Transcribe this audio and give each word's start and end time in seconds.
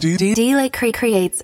D-Lake 0.00 0.72
Cre- 0.72 0.90
creates 0.92 1.42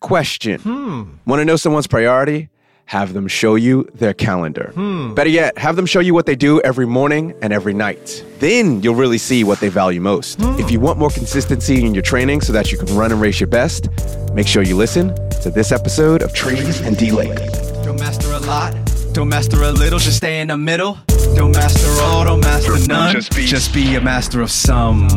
Question. 0.00 0.60
Hmm. 0.60 1.02
Want 1.26 1.40
to 1.40 1.44
know 1.44 1.56
someone's 1.56 1.88
priority? 1.88 2.50
Have 2.86 3.12
them 3.14 3.26
show 3.26 3.56
you 3.56 3.86
their 3.94 4.14
calendar. 4.14 4.70
Hmm. 4.74 5.12
Better 5.12 5.28
yet, 5.28 5.58
have 5.58 5.74
them 5.76 5.86
show 5.86 5.98
you 6.00 6.14
what 6.14 6.24
they 6.24 6.36
do 6.36 6.60
every 6.62 6.86
morning 6.86 7.34
and 7.42 7.52
every 7.52 7.74
night. 7.74 8.24
Then 8.38 8.80
you'll 8.80 8.94
really 8.94 9.18
see 9.18 9.42
what 9.44 9.58
they 9.60 9.68
value 9.68 10.00
most. 10.00 10.40
Hmm. 10.40 10.58
If 10.60 10.70
you 10.70 10.78
want 10.78 10.98
more 11.00 11.10
consistency 11.10 11.84
in 11.84 11.94
your 11.94 12.02
training 12.02 12.40
so 12.42 12.52
that 12.52 12.70
you 12.70 12.78
can 12.78 12.96
run 12.96 13.10
and 13.12 13.20
race 13.20 13.40
your 13.40 13.48
best, 13.48 13.88
make 14.32 14.46
sure 14.46 14.62
you 14.62 14.76
listen 14.76 15.08
to 15.42 15.50
this 15.50 15.72
episode 15.72 16.22
of 16.22 16.32
Trees 16.32 16.80
and 16.80 16.96
D 16.96 17.10
Lake. 17.10 17.36
Don't 17.82 17.98
master 17.98 18.30
a 18.32 18.38
lot, 18.40 18.72
don't 19.12 19.28
master 19.28 19.62
a 19.64 19.72
little, 19.72 19.98
just 19.98 20.18
stay 20.18 20.40
in 20.40 20.48
the 20.48 20.56
middle. 20.56 20.96
Don't 21.34 21.52
master 21.52 21.90
all, 22.04 22.24
don't 22.24 22.40
master 22.40 22.78
none. 22.86 23.12
just 23.14 23.34
be- 23.34 23.46
just 23.46 23.74
be 23.74 23.96
a 23.96 24.00
master 24.00 24.40
of 24.40 24.50
some. 24.50 25.08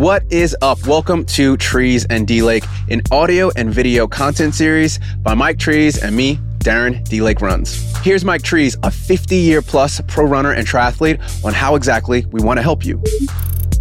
What 0.00 0.24
is 0.32 0.56
up? 0.62 0.86
Welcome 0.86 1.26
to 1.26 1.58
Trees 1.58 2.06
and 2.06 2.26
D 2.26 2.40
Lake, 2.40 2.64
an 2.88 3.02
audio 3.10 3.50
and 3.54 3.68
video 3.68 4.08
content 4.08 4.54
series 4.54 4.98
by 5.18 5.34
Mike 5.34 5.58
Trees 5.58 6.02
and 6.02 6.16
me, 6.16 6.36
Darren 6.60 7.06
D 7.06 7.20
Lake 7.20 7.42
Runs. 7.42 7.94
Here's 7.98 8.24
Mike 8.24 8.40
Trees, 8.40 8.78
a 8.82 8.90
50 8.90 9.36
year 9.36 9.60
plus 9.60 10.00
pro 10.08 10.24
runner 10.24 10.52
and 10.52 10.66
triathlete, 10.66 11.44
on 11.44 11.52
how 11.52 11.74
exactly 11.74 12.24
we 12.30 12.40
want 12.40 12.56
to 12.56 12.62
help 12.62 12.82
you. 12.82 12.98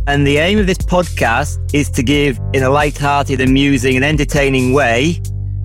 And 0.08 0.28
the 0.28 0.40
aim 0.40 0.60
of 0.60 0.68
this 0.68 0.80
podcast 0.80 1.58
is 1.74 1.90
to 1.92 2.04
give, 2.04 2.38
in 2.52 2.64
a 2.64 2.70
light-hearted, 2.70 3.40
amusing, 3.40 3.96
and 3.96 4.04
entertaining 4.04 4.74
way, 4.74 5.22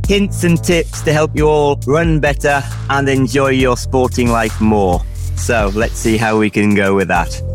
hints 0.06 0.44
and 0.44 0.62
tips 0.62 1.02
to 1.02 1.12
help 1.12 1.34
you 1.34 1.48
all 1.48 1.80
run 1.84 2.20
better 2.20 2.62
and 2.90 3.08
enjoy 3.08 3.48
your 3.48 3.76
sporting 3.76 4.28
life 4.28 4.60
more. 4.60 5.02
So 5.34 5.72
let's 5.74 5.96
see 5.96 6.16
how 6.16 6.38
we 6.38 6.48
can 6.48 6.76
go 6.76 6.94
with 6.94 7.08
that. 7.08 7.53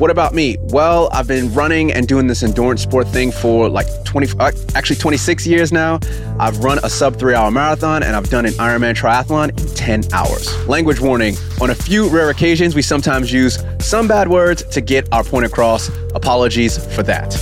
What 0.00 0.10
about 0.10 0.32
me? 0.32 0.56
Well, 0.60 1.10
I've 1.12 1.28
been 1.28 1.52
running 1.52 1.92
and 1.92 2.08
doing 2.08 2.26
this 2.26 2.42
endurance 2.42 2.80
sport 2.80 3.06
thing 3.08 3.30
for 3.30 3.68
like 3.68 3.86
20, 4.04 4.28
uh, 4.40 4.50
actually 4.74 4.96
26 4.96 5.46
years 5.46 5.72
now. 5.72 6.00
I've 6.38 6.56
run 6.64 6.78
a 6.82 6.88
sub 6.88 7.18
three 7.18 7.34
hour 7.34 7.50
marathon 7.50 8.02
and 8.02 8.16
I've 8.16 8.30
done 8.30 8.46
an 8.46 8.54
Ironman 8.54 8.94
triathlon 8.94 9.50
in 9.50 9.74
10 9.74 10.04
hours. 10.14 10.66
Language 10.66 11.00
warning 11.00 11.34
on 11.60 11.68
a 11.68 11.74
few 11.74 12.08
rare 12.08 12.30
occasions, 12.30 12.74
we 12.74 12.80
sometimes 12.80 13.30
use 13.30 13.62
some 13.78 14.08
bad 14.08 14.28
words 14.28 14.62
to 14.68 14.80
get 14.80 15.06
our 15.12 15.22
point 15.22 15.44
across. 15.44 15.90
Apologies 16.14 16.78
for 16.96 17.02
that. 17.02 17.36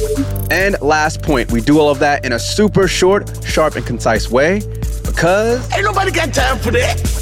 And 0.51 0.81
last 0.81 1.23
point, 1.23 1.53
we 1.53 1.61
do 1.61 1.79
all 1.79 1.91
of 1.91 2.01
that 2.01 2.25
in 2.25 2.33
a 2.33 2.41
super 2.41 2.89
short, 2.89 3.31
sharp, 3.45 3.77
and 3.77 3.87
concise 3.87 4.33
way 4.33 4.59
because 5.07 5.73
Ain't 5.73 5.85
nobody 5.85 6.11
got 6.11 6.35
time 6.35 6.59
for 6.59 6.73
that. 6.73 7.18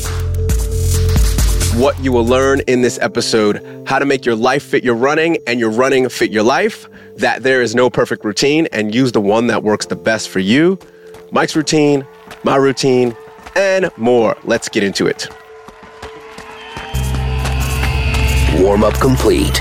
What 1.77 1.99
you 2.03 2.11
will 2.11 2.25
learn 2.25 2.61
in 2.67 2.81
this 2.81 2.99
episode 3.01 3.85
how 3.87 3.99
to 3.99 4.07
make 4.07 4.25
your 4.25 4.35
life 4.35 4.63
fit 4.63 4.83
your 4.83 4.95
running 4.95 5.37
and 5.47 5.61
your 5.61 5.71
running 5.71 6.09
fit 6.09 6.31
your 6.31 6.43
life, 6.43 6.89
that 7.17 7.43
there 7.43 7.61
is 7.61 7.75
no 7.75 7.91
perfect 7.91 8.25
routine, 8.25 8.67
and 8.73 8.95
use 8.95 9.13
the 9.13 9.21
one 9.21 9.47
that 9.49 9.63
works 9.63 9.85
the 9.85 9.97
best 9.97 10.31
for 10.31 10.39
you, 10.39 10.79
Mike's 11.33 11.55
routine, 11.55 12.07
my 12.45 12.57
routine, 12.57 13.15
and 13.57 13.91
more. 13.99 14.37
Let's 14.45 14.71
get 14.71 14.85
into 14.85 15.07
it. 15.07 15.29
Warm 18.59 18.83
up 18.83 18.95
complete. 18.95 19.61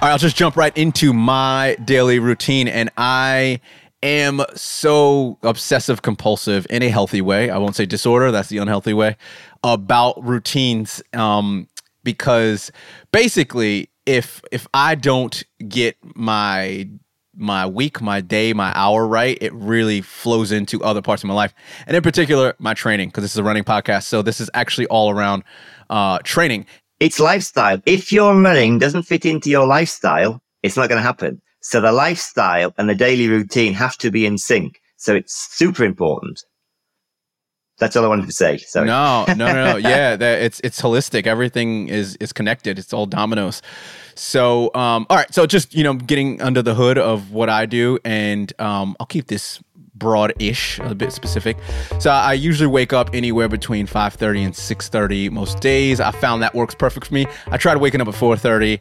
All 0.00 0.06
right, 0.06 0.12
I'll 0.12 0.18
just 0.18 0.36
jump 0.36 0.56
right 0.56 0.74
into 0.76 1.12
my 1.12 1.76
daily 1.84 2.18
routine. 2.18 2.66
And 2.66 2.88
I 2.96 3.60
am 4.02 4.42
so 4.54 5.38
obsessive 5.42 6.02
compulsive 6.02 6.66
in 6.70 6.82
a 6.82 6.88
healthy 6.88 7.20
way. 7.20 7.50
I 7.50 7.58
won't 7.58 7.76
say 7.76 7.86
disorder, 7.86 8.30
that's 8.30 8.48
the 8.48 8.58
unhealthy 8.58 8.94
way, 8.94 9.16
about 9.62 10.22
routines. 10.24 11.02
Um, 11.12 11.68
because 12.04 12.70
basically, 13.12 13.90
if 14.06 14.40
if 14.50 14.66
I 14.72 14.94
don't 14.94 15.42
get 15.68 15.96
my 16.14 16.88
my 17.38 17.66
week, 17.66 18.00
my 18.00 18.20
day, 18.20 18.52
my 18.52 18.72
hour 18.74 19.06
right, 19.06 19.38
it 19.40 19.52
really 19.54 20.00
flows 20.00 20.50
into 20.50 20.82
other 20.82 21.00
parts 21.00 21.22
of 21.22 21.28
my 21.28 21.34
life. 21.34 21.54
And 21.86 21.96
in 21.96 22.02
particular, 22.02 22.54
my 22.58 22.74
training, 22.74 23.08
because 23.08 23.22
this 23.22 23.32
is 23.32 23.38
a 23.38 23.44
running 23.44 23.64
podcast. 23.64 24.04
So 24.04 24.22
this 24.22 24.40
is 24.40 24.50
actually 24.54 24.86
all 24.88 25.10
around 25.10 25.44
uh, 25.88 26.18
training. 26.24 26.66
It's 26.98 27.20
lifestyle. 27.20 27.80
If 27.86 28.10
your 28.10 28.40
running 28.40 28.78
doesn't 28.78 29.04
fit 29.04 29.24
into 29.24 29.50
your 29.50 29.66
lifestyle, 29.66 30.42
it's 30.62 30.76
not 30.76 30.88
going 30.88 30.98
to 30.98 31.02
happen. 31.02 31.40
So 31.60 31.80
the 31.80 31.92
lifestyle 31.92 32.72
and 32.78 32.88
the 32.88 32.94
daily 32.94 33.28
routine 33.28 33.74
have 33.74 33.96
to 33.98 34.10
be 34.10 34.26
in 34.26 34.38
sync. 34.38 34.80
So 34.96 35.14
it's 35.14 35.34
super 35.56 35.84
important. 35.84 36.42
That's 37.78 37.94
all 37.94 38.04
I 38.04 38.08
wanted 38.08 38.26
to 38.26 38.32
say. 38.32 38.58
Sorry. 38.58 38.86
No, 38.86 39.24
no, 39.28 39.34
no, 39.34 39.52
no. 39.52 39.76
Yeah, 39.76 40.16
that, 40.16 40.42
it's 40.42 40.60
it's 40.64 40.82
holistic. 40.82 41.26
Everything 41.26 41.88
is 41.88 42.16
is 42.16 42.32
connected. 42.32 42.78
It's 42.78 42.92
all 42.92 43.06
dominoes. 43.06 43.62
So, 44.16 44.74
um, 44.74 45.06
all 45.08 45.16
right. 45.16 45.32
So, 45.32 45.46
just 45.46 45.74
you 45.74 45.84
know, 45.84 45.94
getting 45.94 46.42
under 46.42 46.60
the 46.60 46.74
hood 46.74 46.98
of 46.98 47.30
what 47.30 47.48
I 47.48 47.66
do, 47.66 48.00
and 48.04 48.52
um, 48.60 48.96
I'll 48.98 49.06
keep 49.06 49.28
this 49.28 49.60
broad-ish, 49.98 50.78
a 50.80 50.94
bit 50.94 51.12
specific. 51.12 51.56
So, 51.98 52.10
I 52.10 52.32
usually 52.34 52.66
wake 52.66 52.92
up 52.92 53.10
anywhere 53.12 53.48
between 53.48 53.86
five 53.86 54.14
thirty 54.14 54.42
and 54.42 54.54
six 54.54 54.88
thirty 54.88 55.28
most 55.28 55.60
days. 55.60 56.00
I 56.00 56.10
found 56.10 56.42
that 56.42 56.54
works 56.54 56.74
perfect 56.74 57.06
for 57.06 57.14
me. 57.14 57.26
I 57.48 57.56
tried 57.56 57.76
waking 57.78 58.00
up 58.00 58.08
at 58.08 58.14
four 58.14 58.36
thirty. 58.36 58.80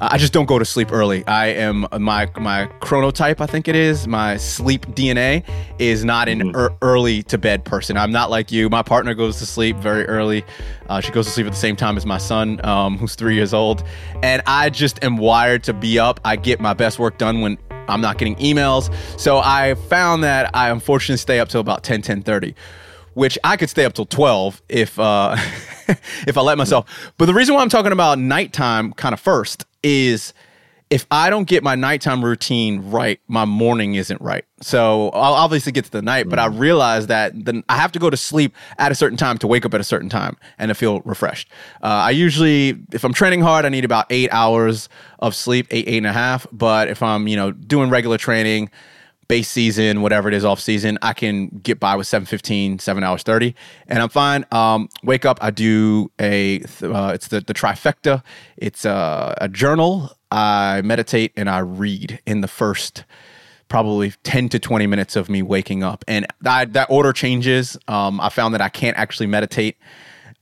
Uh, 0.00 0.08
I 0.12 0.18
just 0.18 0.32
don't 0.32 0.44
go 0.44 0.58
to 0.58 0.64
sleep 0.64 0.92
early. 0.92 1.26
I 1.26 1.46
am 1.46 1.86
my 1.98 2.28
my 2.38 2.66
chronotype, 2.80 3.40
I 3.40 3.46
think 3.46 3.66
it 3.66 3.74
is. 3.74 4.06
My 4.06 4.36
sleep 4.36 4.86
DNA 4.88 5.42
is 5.78 6.04
not 6.04 6.28
an 6.28 6.54
ear- 6.54 6.70
early 6.82 7.22
to 7.24 7.38
bed 7.38 7.64
person. 7.64 7.96
I'm 7.96 8.12
not 8.12 8.30
like 8.30 8.52
you. 8.52 8.68
My 8.68 8.82
partner 8.82 9.14
goes 9.14 9.38
to 9.38 9.46
sleep 9.46 9.76
very 9.78 10.04
early. 10.06 10.44
Uh, 10.88 11.00
she 11.00 11.12
goes 11.12 11.26
to 11.26 11.32
sleep 11.32 11.46
at 11.46 11.52
the 11.52 11.58
same 11.58 11.76
time 11.76 11.96
as 11.96 12.04
my 12.04 12.18
son, 12.18 12.64
um, 12.64 12.98
who's 12.98 13.14
three 13.14 13.34
years 13.34 13.54
old, 13.54 13.82
and 14.22 14.42
I 14.46 14.70
just 14.70 15.02
am 15.02 15.16
wired 15.16 15.64
to 15.64 15.72
be 15.72 15.98
up. 15.98 16.20
I 16.24 16.36
get 16.36 16.60
my 16.60 16.74
best 16.74 16.98
work 16.98 17.18
done 17.18 17.40
when 17.40 17.56
I'm 17.88 18.00
not 18.00 18.18
getting 18.18 18.36
emails. 18.36 18.92
So 19.18 19.38
I 19.38 19.74
found 19.74 20.24
that 20.24 20.54
I 20.54 20.70
unfortunately 20.70 21.18
stay 21.18 21.40
up 21.40 21.48
till 21.48 21.60
about 21.60 21.82
10, 21.82 22.02
10 22.02 22.22
30, 22.22 22.54
which 23.14 23.38
I 23.44 23.56
could 23.56 23.70
stay 23.70 23.84
up 23.84 23.94
till 23.94 24.06
12 24.06 24.62
if 24.68 24.98
uh 24.98 25.36
if 26.26 26.36
I 26.36 26.40
let 26.40 26.58
myself. 26.58 27.12
But 27.18 27.26
the 27.26 27.34
reason 27.34 27.54
why 27.54 27.62
I'm 27.62 27.68
talking 27.68 27.92
about 27.92 28.18
nighttime 28.18 28.92
kind 28.92 29.12
of 29.12 29.20
first 29.20 29.64
is 29.82 30.32
if 30.88 31.04
I 31.10 31.30
don't 31.30 31.48
get 31.48 31.64
my 31.64 31.74
nighttime 31.74 32.24
routine 32.24 32.90
right, 32.90 33.20
my 33.26 33.44
morning 33.44 33.96
isn't 33.96 34.20
right. 34.20 34.44
So 34.60 35.10
I'll 35.10 35.34
obviously 35.34 35.72
get 35.72 35.84
to 35.86 35.90
the 35.90 36.02
night, 36.02 36.28
but 36.28 36.38
I 36.38 36.46
realize 36.46 37.08
that 37.08 37.32
then 37.44 37.64
I 37.68 37.76
have 37.76 37.90
to 37.92 37.98
go 37.98 38.08
to 38.08 38.16
sleep 38.16 38.54
at 38.78 38.92
a 38.92 38.94
certain 38.94 39.18
time 39.18 39.36
to 39.38 39.48
wake 39.48 39.66
up 39.66 39.74
at 39.74 39.80
a 39.80 39.84
certain 39.84 40.08
time 40.08 40.36
and 40.58 40.68
to 40.68 40.74
feel 40.74 41.00
refreshed. 41.00 41.50
Uh, 41.82 41.86
I 41.86 42.10
usually, 42.10 42.78
if 42.92 43.02
I'm 43.04 43.12
training 43.12 43.42
hard, 43.42 43.64
I 43.64 43.68
need 43.68 43.84
about 43.84 44.06
eight 44.10 44.30
hours 44.30 44.88
of 45.18 45.34
sleep, 45.34 45.66
eight, 45.72 45.88
eight 45.88 45.98
and 45.98 46.06
a 46.06 46.12
half. 46.12 46.46
But 46.52 46.88
if 46.88 47.02
I'm, 47.02 47.26
you 47.26 47.36
know, 47.36 47.50
doing 47.50 47.90
regular 47.90 48.16
training, 48.16 48.70
base 49.28 49.48
season, 49.48 50.02
whatever 50.02 50.28
it 50.28 50.34
is, 50.34 50.44
off 50.44 50.60
season, 50.60 50.98
I 51.02 51.12
can 51.12 51.48
get 51.62 51.80
by 51.80 51.96
with 51.96 52.06
715, 52.06 52.78
7 52.78 53.04
hours 53.04 53.22
30, 53.22 53.54
and 53.88 54.00
I'm 54.00 54.08
fine. 54.08 54.44
Um, 54.52 54.88
wake 55.02 55.24
up, 55.24 55.38
I 55.40 55.50
do 55.50 56.10
a, 56.20 56.60
uh, 56.82 57.12
it's 57.14 57.28
the, 57.28 57.40
the 57.40 57.54
trifecta. 57.54 58.22
It's 58.56 58.84
a, 58.84 59.36
a 59.40 59.48
journal, 59.48 60.16
I 60.30 60.82
meditate, 60.82 61.32
and 61.36 61.48
I 61.50 61.58
read 61.58 62.20
in 62.26 62.40
the 62.40 62.48
first 62.48 63.04
probably 63.68 64.12
10 64.22 64.48
to 64.50 64.58
20 64.58 64.86
minutes 64.86 65.16
of 65.16 65.28
me 65.28 65.42
waking 65.42 65.82
up. 65.82 66.04
And 66.06 66.26
that, 66.42 66.72
that 66.74 66.88
order 66.88 67.12
changes. 67.12 67.76
Um, 67.88 68.20
I 68.20 68.28
found 68.28 68.54
that 68.54 68.60
I 68.60 68.68
can't 68.68 68.96
actually 68.96 69.26
meditate 69.26 69.76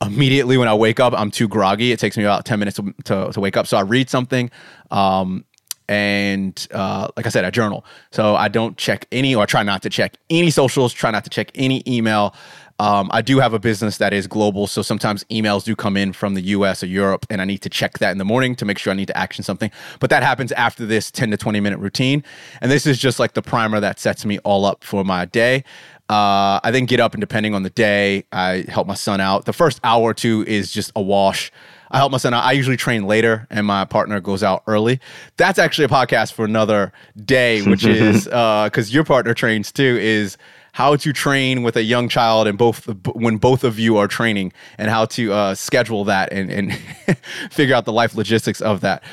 immediately 0.05 0.59
when 0.59 0.69
I 0.69 0.75
wake 0.75 1.01
up. 1.01 1.15
I'm 1.17 1.31
too 1.31 1.49
groggy. 1.49 1.93
It 1.93 1.99
takes 1.99 2.17
me 2.17 2.25
about 2.25 2.45
10 2.45 2.59
minutes 2.59 2.77
to, 2.77 2.95
to, 3.05 3.33
to 3.33 3.41
wake 3.41 3.57
up. 3.57 3.67
So 3.67 3.77
I 3.77 3.81
read 3.81 4.11
something. 4.11 4.51
Um, 4.91 5.45
and 5.89 6.67
uh, 6.73 7.09
like 7.17 7.27
I 7.27 7.29
said, 7.29 7.45
I 7.45 7.51
journal. 7.51 7.85
So 8.11 8.37
I 8.37 8.49
don't 8.49 8.77
check 8.77 9.07
any, 9.13 9.35
or 9.35 9.43
I 9.43 9.47
try 9.47 9.63
not 9.63 9.83
to 9.83 9.91
check 9.91 10.17
any 10.31 10.51
socials, 10.51 10.93
try 10.93 11.11
not 11.11 11.25
to 11.25 11.31
check 11.31 11.51
any 11.55 11.83
email. 11.87 12.35
Um, 12.81 13.09
I 13.13 13.23
do 13.23 13.39
have 13.39 13.55
a 13.55 13.61
business 13.61 13.99
that 13.99 14.13
is 14.13 14.27
global, 14.27 14.67
so 14.67 14.83
sometimes 14.83 15.23
emails 15.25 15.65
do 15.65 15.77
come 15.77 15.97
in 15.97 16.13
from 16.13 16.35
the 16.35 16.43
US 16.43 16.83
or 16.83 16.87
Europe, 16.87 17.25
and 17.31 17.41
I 17.41 17.45
need 17.45 17.59
to 17.59 17.69
check 17.69 17.99
that 17.99 18.11
in 18.11 18.19
the 18.19 18.25
morning 18.25 18.57
to 18.57 18.65
make 18.65 18.79
sure 18.79 18.93
I 18.93 18.97
need 18.97 19.07
to 19.07 19.17
action 19.17 19.45
something. 19.45 19.71
But 20.01 20.11
that 20.11 20.25
happens 20.25 20.51
after 20.53 20.85
this 20.85 21.11
10 21.11 21.31
to 21.31 21.37
20 21.37 21.61
minute 21.61 21.79
routine. 21.79 22.25
And 22.61 22.73
this 22.73 22.85
is 22.85 22.99
just 22.99 23.21
like 23.21 23.35
the 23.35 23.43
primer 23.43 23.79
that 23.79 24.01
sets 24.01 24.25
me 24.25 24.39
all 24.41 24.65
up 24.65 24.83
for 24.83 25.05
my 25.05 25.25
day. 25.25 25.63
Uh, 26.09 26.59
I 26.65 26.71
then 26.73 26.87
get 26.87 26.99
up, 26.99 27.15
and 27.15 27.21
depending 27.21 27.55
on 27.55 27.63
the 27.63 27.71
day, 27.71 28.25
I 28.33 28.65
help 28.69 28.87
my 28.87 28.95
son 28.95 29.21
out. 29.21 29.45
The 29.45 29.53
first 29.53 29.81
hour 29.85 30.03
or 30.03 30.15
two 30.15 30.45
is 30.47 30.73
just 30.73 30.91
a 30.97 31.01
wash. 31.01 31.53
I 31.95 31.99
help 31.99 32.11
my 32.11 32.19
son 32.19 32.35
out. 32.35 32.43
I 32.43 32.53
usually 32.53 32.77
train 32.77 33.05
later, 33.05 33.47
and 33.51 33.65
my 33.65 33.85
partner 33.85 34.19
goes 34.19 34.43
out 34.43 34.65
early. 34.67 34.99
That's 35.37 35.61
actually 35.61 35.85
a 35.85 35.89
podcast 35.89 36.33
for 36.33 36.45
another 36.45 36.93
day, 37.25 37.63
which 37.63 37.85
is 37.87 38.25
because 38.25 38.93
your 38.93 39.05
partner 39.05 39.33
trains 39.33 39.71
too. 39.71 39.97
Is 40.01 40.37
how 40.73 40.97
to 40.97 41.13
train 41.13 41.63
with 41.63 41.77
a 41.77 41.85
young 41.85 42.09
child 42.09 42.49
and 42.49 42.59
both 42.59 42.89
when 43.15 43.37
both 43.37 43.63
of 43.63 43.79
you 43.79 43.97
are 43.97 44.09
training, 44.09 44.53
and 44.77 44.91
how 44.91 45.05
to 45.05 45.33
uh, 45.33 45.55
schedule 45.55 46.03
that 46.07 46.33
and 46.33 46.51
and 46.51 46.75
figure 47.53 47.77
out 47.77 47.85
the 47.85 47.93
life 47.93 48.17
logistics 48.17 48.61
of 48.61 48.81
that. 48.81 49.05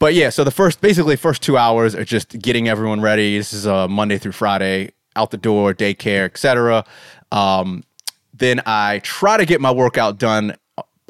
But 0.00 0.14
yeah, 0.14 0.30
so 0.30 0.42
the 0.42 0.50
first 0.50 0.80
basically 0.80 1.14
first 1.14 1.40
two 1.40 1.56
hours 1.56 1.94
are 1.94 2.04
just 2.04 2.36
getting 2.40 2.66
everyone 2.66 3.00
ready. 3.00 3.38
This 3.38 3.52
is 3.52 3.64
a 3.64 3.86
Monday 3.86 4.18
through 4.18 4.32
Friday, 4.32 4.90
out 5.14 5.30
the 5.30 5.36
door, 5.36 5.72
daycare, 5.72 6.24
etc. 6.24 6.84
Um, 7.30 7.84
then 8.32 8.60
I 8.66 8.98
try 9.04 9.36
to 9.36 9.46
get 9.46 9.60
my 9.60 9.70
workout 9.70 10.18
done 10.18 10.56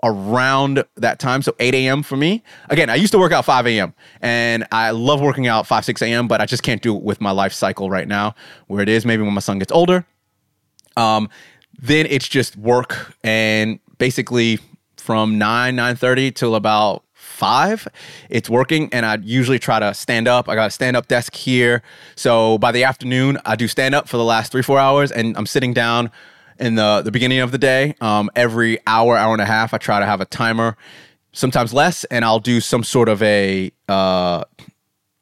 around 0.04 0.84
that 0.96 1.18
time. 1.18 1.42
So 1.42 1.56
8 1.58 1.74
a.m. 1.74 2.02
for 2.02 2.16
me. 2.16 2.44
Again, 2.68 2.90
I 2.90 2.94
used 2.94 3.12
to 3.12 3.18
work 3.18 3.32
out 3.32 3.44
5 3.44 3.66
a.m. 3.66 3.94
and 4.20 4.66
I 4.70 4.90
love 4.90 5.20
working 5.20 5.48
out 5.48 5.66
5, 5.66 5.84
6 5.84 6.02
a.m., 6.02 6.28
but 6.28 6.40
I 6.40 6.46
just 6.46 6.62
can't 6.62 6.82
do 6.82 6.96
it 6.96 7.02
with 7.02 7.20
my 7.20 7.30
life 7.30 7.52
cycle 7.52 7.90
right 7.90 8.06
now 8.06 8.34
where 8.68 8.82
it 8.82 8.88
is 8.88 9.04
maybe 9.04 9.22
when 9.22 9.34
my 9.34 9.40
son 9.40 9.58
gets 9.58 9.72
older. 9.72 10.06
Um, 10.96 11.28
then 11.80 12.06
it's 12.08 12.28
just 12.28 12.56
work 12.56 13.16
and 13.24 13.80
basically 13.98 14.60
from 14.96 15.38
9, 15.38 15.74
9.30 15.74 16.34
till 16.34 16.54
about 16.54 17.02
five 17.14 17.88
it's 18.28 18.48
working 18.50 18.88
and 18.92 19.04
i 19.04 19.16
usually 19.16 19.58
try 19.58 19.80
to 19.80 19.92
stand 19.94 20.28
up 20.28 20.48
i 20.48 20.54
got 20.54 20.68
a 20.68 20.70
stand 20.70 20.96
up 20.96 21.08
desk 21.08 21.34
here 21.34 21.82
so 22.14 22.58
by 22.58 22.70
the 22.70 22.84
afternoon 22.84 23.38
i 23.44 23.56
do 23.56 23.66
stand 23.66 23.94
up 23.94 24.08
for 24.08 24.18
the 24.18 24.24
last 24.24 24.52
three 24.52 24.62
four 24.62 24.78
hours 24.78 25.10
and 25.10 25.36
i'm 25.36 25.46
sitting 25.46 25.72
down 25.72 26.10
in 26.58 26.74
the, 26.74 27.02
the 27.02 27.10
beginning 27.10 27.40
of 27.40 27.52
the 27.52 27.58
day 27.58 27.94
um, 28.00 28.30
every 28.36 28.78
hour 28.86 29.16
hour 29.16 29.32
and 29.32 29.42
a 29.42 29.46
half 29.46 29.74
i 29.74 29.78
try 29.78 30.00
to 30.00 30.06
have 30.06 30.20
a 30.20 30.26
timer 30.26 30.76
sometimes 31.32 31.72
less 31.72 32.04
and 32.04 32.24
i'll 32.24 32.40
do 32.40 32.60
some 32.60 32.84
sort 32.84 33.08
of 33.08 33.22
a 33.22 33.70
uh, 33.88 34.44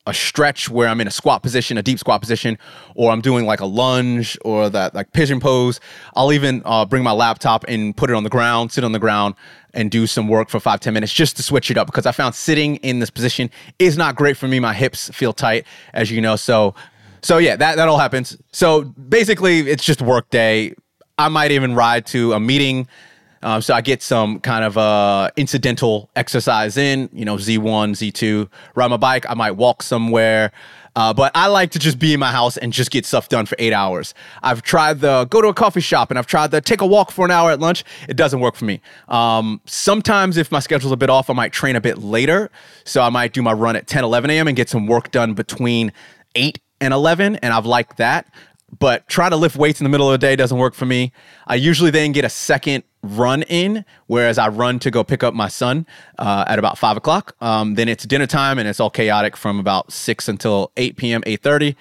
a 0.07 0.13
stretch 0.13 0.69
where 0.69 0.89
I'm 0.89 1.01
in 1.01 1.07
a 1.07 1.13
squat 1.13 1.43
position, 1.43 1.79
a 1.79 1.83
deep 1.83 1.99
squat 1.99 2.21
position, 2.21 2.59
or 2.97 3.13
I'm 3.13 3.21
doing 3.21 3.47
like 3.47 3.61
a 3.61 3.67
lunge 3.67 4.37
or 4.45 4.69
that 4.69 4.95
like 4.95 5.13
pigeon 5.13 5.39
pose. 5.39 5.79
I'll 6.17 6.33
even 6.33 6.63
uh, 6.65 6.85
bring 6.85 7.05
my 7.05 7.13
laptop 7.13 7.65
and 7.69 7.97
put 7.97 8.11
it 8.11 8.17
on 8.17 8.25
the 8.25 8.31
ground, 8.31 8.73
sit 8.73 8.83
on 8.83 8.93
the 8.93 8.99
ground, 8.99 9.37
and 9.75 9.91
do 9.91 10.07
some 10.07 10.27
work 10.27 10.49
for 10.49 10.59
five 10.59 10.81
ten 10.81 10.93
minutes 10.93 11.13
just 11.13 11.37
to 11.37 11.43
switch 11.43 11.71
it 11.71 11.79
up 11.79 11.87
because 11.87 12.05
I 12.05 12.13
found 12.13 12.35
sitting 12.35 12.77
in 12.77 12.99
this 12.99 13.11
position 13.11 13.49
is 13.79 13.97
not 13.97 14.17
great 14.17 14.37
for 14.37 14.49
me. 14.49 14.59
My 14.59 14.75
hips 14.75 15.09
feel 15.11 15.33
tight, 15.33 15.67
as 15.95 16.11
you 16.11 16.21
know. 16.21 16.35
So, 16.35 16.75
so 17.23 17.39
yeah, 17.39 17.55
that 17.55 17.77
that 17.77 17.89
all 17.89 17.99
happens. 17.99 18.37
So 18.51 18.83
basically, 18.83 19.61
it's 19.61 19.85
just 19.85 20.03
work 20.03 20.31
day. 20.31 20.75
I 21.19 21.29
might 21.29 21.51
even 21.51 21.75
ride 21.75 22.07
to 22.07 22.33
a 22.33 22.41
meeting 22.41 22.89
um, 23.43 23.61
so 23.61 23.75
I 23.75 23.81
get 23.81 24.03
some 24.03 24.41
kind 24.41 24.65
of 24.65 24.79
uh, 24.79 25.31
incidental 25.37 26.09
exercise 26.15 26.77
in, 26.77 27.09
you 27.13 27.25
know, 27.25 27.37
Z1, 27.37 27.91
Z2, 27.91 28.49
ride 28.75 28.89
my 28.89 28.97
bike. 28.97 29.27
I 29.29 29.35
might 29.35 29.53
walk 29.53 29.83
somewhere. 29.83 30.53
Uh, 30.95 31.13
but 31.13 31.33
I 31.35 31.47
like 31.47 31.71
to 31.71 31.79
just 31.79 31.99
be 31.99 32.13
in 32.13 32.21
my 32.21 32.31
house 32.31 32.59
and 32.59 32.71
just 32.71 32.91
get 32.91 33.07
stuff 33.07 33.31
done 33.31 33.47
for 33.47 33.57
eight 33.59 33.73
hours. 33.73 34.13
I've 34.43 34.61
tried 34.61 35.01
the 35.01 35.25
go 35.25 35.41
to 35.41 35.49
a 35.49 35.55
coffee 35.55 35.81
shop 35.81 36.11
and 36.11 36.19
I've 36.19 36.27
tried 36.27 36.51
the 36.51 36.61
take 36.61 36.83
a 36.83 36.87
walk 36.87 37.11
for 37.11 37.25
an 37.25 37.31
hour 37.31 37.51
at 37.51 37.61
lunch. 37.61 37.83
It 38.11 38.17
doesn't 38.17 38.41
work 38.41 38.55
for 38.57 38.67
me. 38.67 38.83
Um, 39.09 39.63
sometimes 39.65 40.37
if 40.37 40.53
my 40.53 40.61
schedule's 40.61 40.93
a 40.93 40.97
bit 40.99 41.09
off, 41.09 41.31
I 41.31 41.33
might 41.33 41.53
train 41.53 41.77
a 41.77 41.81
bit 41.81 41.99
later. 41.99 42.51
So 42.85 43.01
I 43.01 43.09
might 43.09 43.33
do 43.33 43.41
my 43.41 43.55
run 43.55 43.75
at 43.75 43.87
10, 43.87 44.05
11 44.05 44.29
a.m. 44.31 44.49
and 44.49 44.57
get 44.57 44.69
some 44.69 44.87
work 44.87 45.11
done 45.11 45.33
between 45.33 45.93
8 46.35 46.59
and 46.83 46.93
11. 46.93 47.37
And 47.37 47.55
I've 47.55 47.67
liked 47.67 47.97
that 47.97 48.27
but 48.79 49.09
trying 49.09 49.31
to 49.31 49.37
lift 49.37 49.57
weights 49.57 49.81
in 49.81 49.85
the 49.85 49.91
middle 49.91 50.09
of 50.09 50.13
the 50.13 50.27
day 50.27 50.37
doesn't 50.37 50.59
work 50.59 50.75
for 50.75 50.87
me. 50.87 51.13
I 51.47 51.57
usually 51.57 51.91
then 51.91 52.13
get 52.13 52.25
a 52.25 52.31
second 52.31 52.85
run 53.03 53.43
in, 53.43 53.85
whereas 54.07 54.39
I 54.39 54.49
run 54.49 54.79
to 54.81 54.91
go 54.91 55.03
pick 55.05 55.23
up 55.23 55.35
my 55.35 55.49
son 55.49 55.87
uh, 56.19 56.45
at 56.47 56.59
about 56.59 56.79
five 56.79 56.97
o'clock. 56.97 57.37
Um, 57.41 57.75
then 57.75 57.89
it's 57.89 58.05
dinner 58.05 58.27
time, 58.27 58.59
and 58.59 58.69
it's 58.69 58.81
all 58.81 58.91
chaotic 58.91 59.37
from 59.37 59.59
about 59.59 59.93
six 59.93 60.29
until 60.29 60.73
eight 60.77 60.97
p.m., 60.97 61.23
eight 61.27 61.43
thirty. 61.43 61.77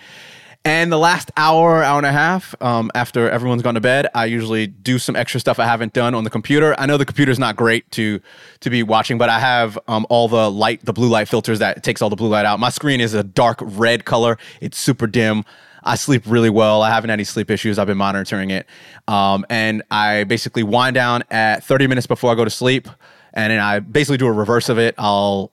And 0.63 0.91
the 0.91 0.99
last 0.99 1.31
hour, 1.37 1.83
hour 1.83 1.97
and 1.97 2.05
a 2.05 2.11
half 2.11 2.53
um, 2.61 2.91
after 2.93 3.27
everyone's 3.27 3.63
gone 3.63 3.73
to 3.73 3.81
bed, 3.81 4.07
I 4.13 4.25
usually 4.25 4.67
do 4.67 4.99
some 4.99 5.15
extra 5.15 5.39
stuff 5.39 5.57
I 5.57 5.65
haven't 5.65 5.93
done 5.93 6.13
on 6.13 6.23
the 6.23 6.29
computer. 6.29 6.75
I 6.77 6.85
know 6.85 6.97
the 6.97 7.05
computer's 7.05 7.39
not 7.39 7.55
great 7.55 7.89
to 7.91 8.19
to 8.59 8.69
be 8.69 8.83
watching, 8.83 9.17
but 9.17 9.27
I 9.27 9.39
have 9.39 9.79
um, 9.87 10.05
all 10.09 10.27
the 10.27 10.51
light, 10.51 10.85
the 10.85 10.93
blue 10.93 11.09
light 11.09 11.27
filters 11.27 11.57
that 11.59 11.81
takes 11.81 12.01
all 12.01 12.11
the 12.11 12.15
blue 12.15 12.29
light 12.29 12.45
out. 12.45 12.59
My 12.59 12.69
screen 12.69 13.01
is 13.01 13.15
a 13.15 13.23
dark 13.23 13.57
red 13.61 14.05
color. 14.05 14.37
It's 14.59 14.77
super 14.77 15.07
dim. 15.07 15.45
I 15.83 15.95
sleep 15.95 16.23
really 16.25 16.49
well. 16.49 16.81
I 16.81 16.89
haven't 16.89 17.09
had 17.09 17.15
any 17.15 17.23
sleep 17.23 17.49
issues. 17.49 17.79
I've 17.79 17.87
been 17.87 17.97
monitoring 17.97 18.51
it. 18.51 18.67
Um, 19.07 19.45
and 19.49 19.83
I 19.89 20.23
basically 20.25 20.63
wind 20.63 20.95
down 20.95 21.23
at 21.31 21.63
30 21.63 21.87
minutes 21.87 22.07
before 22.07 22.31
I 22.31 22.35
go 22.35 22.43
to 22.43 22.49
sleep. 22.51 22.87
And 23.33 23.51
then 23.51 23.59
I 23.59 23.79
basically 23.79 24.17
do 24.17 24.27
a 24.27 24.31
reverse 24.31 24.69
of 24.69 24.77
it. 24.77 24.95
I'll 24.97 25.51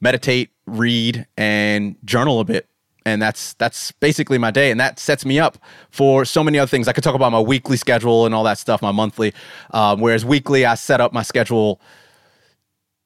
meditate, 0.00 0.50
read, 0.66 1.26
and 1.36 1.96
journal 2.04 2.40
a 2.40 2.44
bit. 2.44 2.68
And 3.04 3.20
that's 3.20 3.54
that's 3.54 3.90
basically 3.90 4.38
my 4.38 4.52
day, 4.52 4.70
and 4.70 4.78
that 4.78 5.00
sets 5.00 5.26
me 5.26 5.40
up 5.40 5.58
for 5.90 6.24
so 6.24 6.44
many 6.44 6.60
other 6.60 6.68
things. 6.68 6.86
I 6.86 6.92
could 6.92 7.02
talk 7.02 7.16
about 7.16 7.32
my 7.32 7.40
weekly 7.40 7.76
schedule 7.76 8.26
and 8.26 8.32
all 8.32 8.44
that 8.44 8.58
stuff, 8.58 8.80
my 8.80 8.92
monthly. 8.92 9.34
Um, 9.72 10.00
whereas 10.00 10.24
weekly, 10.24 10.64
I 10.64 10.76
set 10.76 11.00
up 11.00 11.12
my 11.12 11.22
schedule 11.22 11.80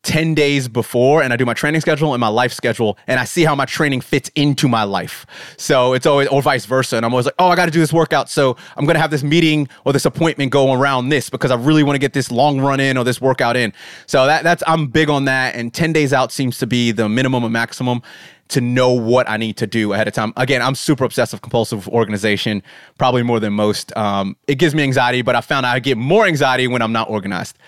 10 0.07 0.35
days 0.35 0.69
before 0.69 1.21
and 1.21 1.33
I 1.33 1.37
do 1.37 1.45
my 1.45 1.53
training 1.53 1.81
schedule 1.81 2.15
and 2.15 2.21
my 2.21 2.29
life 2.29 2.53
schedule 2.53 2.97
and 3.09 3.19
I 3.19 3.25
see 3.25 3.43
how 3.43 3.57
my 3.57 3.65
training 3.65 4.01
fits 4.01 4.31
into 4.37 4.69
my 4.69 4.85
life. 4.85 5.27
So 5.57 5.95
it's 5.95 6.07
always, 6.07 6.29
or 6.29 6.41
vice 6.41 6.65
versa. 6.65 6.97
And 6.97 7.05
I'm 7.05 7.13
always 7.13 7.27
like, 7.27 7.35
oh, 7.41 7.49
I 7.49 7.57
got 7.57 7.65
to 7.67 7.73
do 7.73 7.81
this 7.81 7.93
workout. 7.93 8.31
So 8.31 8.57
I'm 8.77 8.85
going 8.85 8.95
to 8.95 9.01
have 9.01 9.11
this 9.11 9.25
meeting 9.25 9.69
or 9.85 9.93
this 9.93 10.05
appointment 10.05 10.53
go 10.53 10.73
around 10.73 11.09
this 11.09 11.29
because 11.29 11.51
I 11.51 11.57
really 11.57 11.83
want 11.83 11.97
to 11.97 11.99
get 11.99 12.13
this 12.13 12.31
long 12.31 12.61
run 12.61 12.79
in 12.79 12.97
or 12.97 13.03
this 13.03 13.21
workout 13.21 13.57
in. 13.57 13.73
So 14.07 14.27
that, 14.27 14.45
that's, 14.45 14.63
I'm 14.69 14.87
big 14.87 15.11
on 15.11 15.25
that. 15.25 15.57
And 15.57 15.75
10 15.75 15.93
days 15.93 16.13
out 16.13 16.31
seems 16.31 16.57
to 16.59 16.69
be 16.69 16.93
the 16.93 17.09
minimum 17.09 17.43
and 17.43 17.53
maximum 17.53 18.01
to 18.49 18.61
know 18.61 18.93
what 18.93 19.29
I 19.29 19.39
need 19.39 19.57
to 19.57 19.67
do 19.67 19.93
ahead 19.93 20.07
of 20.07 20.15
time. 20.15 20.33
Again, 20.37 20.63
I'm 20.63 20.77
super 20.77 21.03
obsessive 21.03 21.43
compulsive 21.43 21.89
organization, 21.89 22.63
probably 22.97 23.25
more 23.25 23.41
than 23.41 23.55
most. 23.55 23.97
Um, 23.97 24.37
it 24.47 24.55
gives 24.55 24.73
me 24.73 24.85
anxiety, 24.85 25.23
but 25.23 25.35
I 25.35 25.41
found 25.41 25.67
I 25.67 25.81
get 25.81 25.99
more 25.99 26.27
anxiety 26.27 26.69
when 26.69 26.81
I'm 26.81 26.93
not 26.93 27.11
organized. 27.11 27.59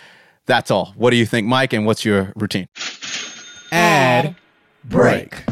That's 0.48 0.70
all. 0.70 0.94
What 0.96 1.10
do 1.10 1.16
you 1.16 1.26
think, 1.26 1.46
Mike? 1.46 1.74
And 1.74 1.84
what's 1.84 2.04
your 2.06 2.32
routine? 2.34 2.68
Ad 3.70 4.34
break. 4.82 5.44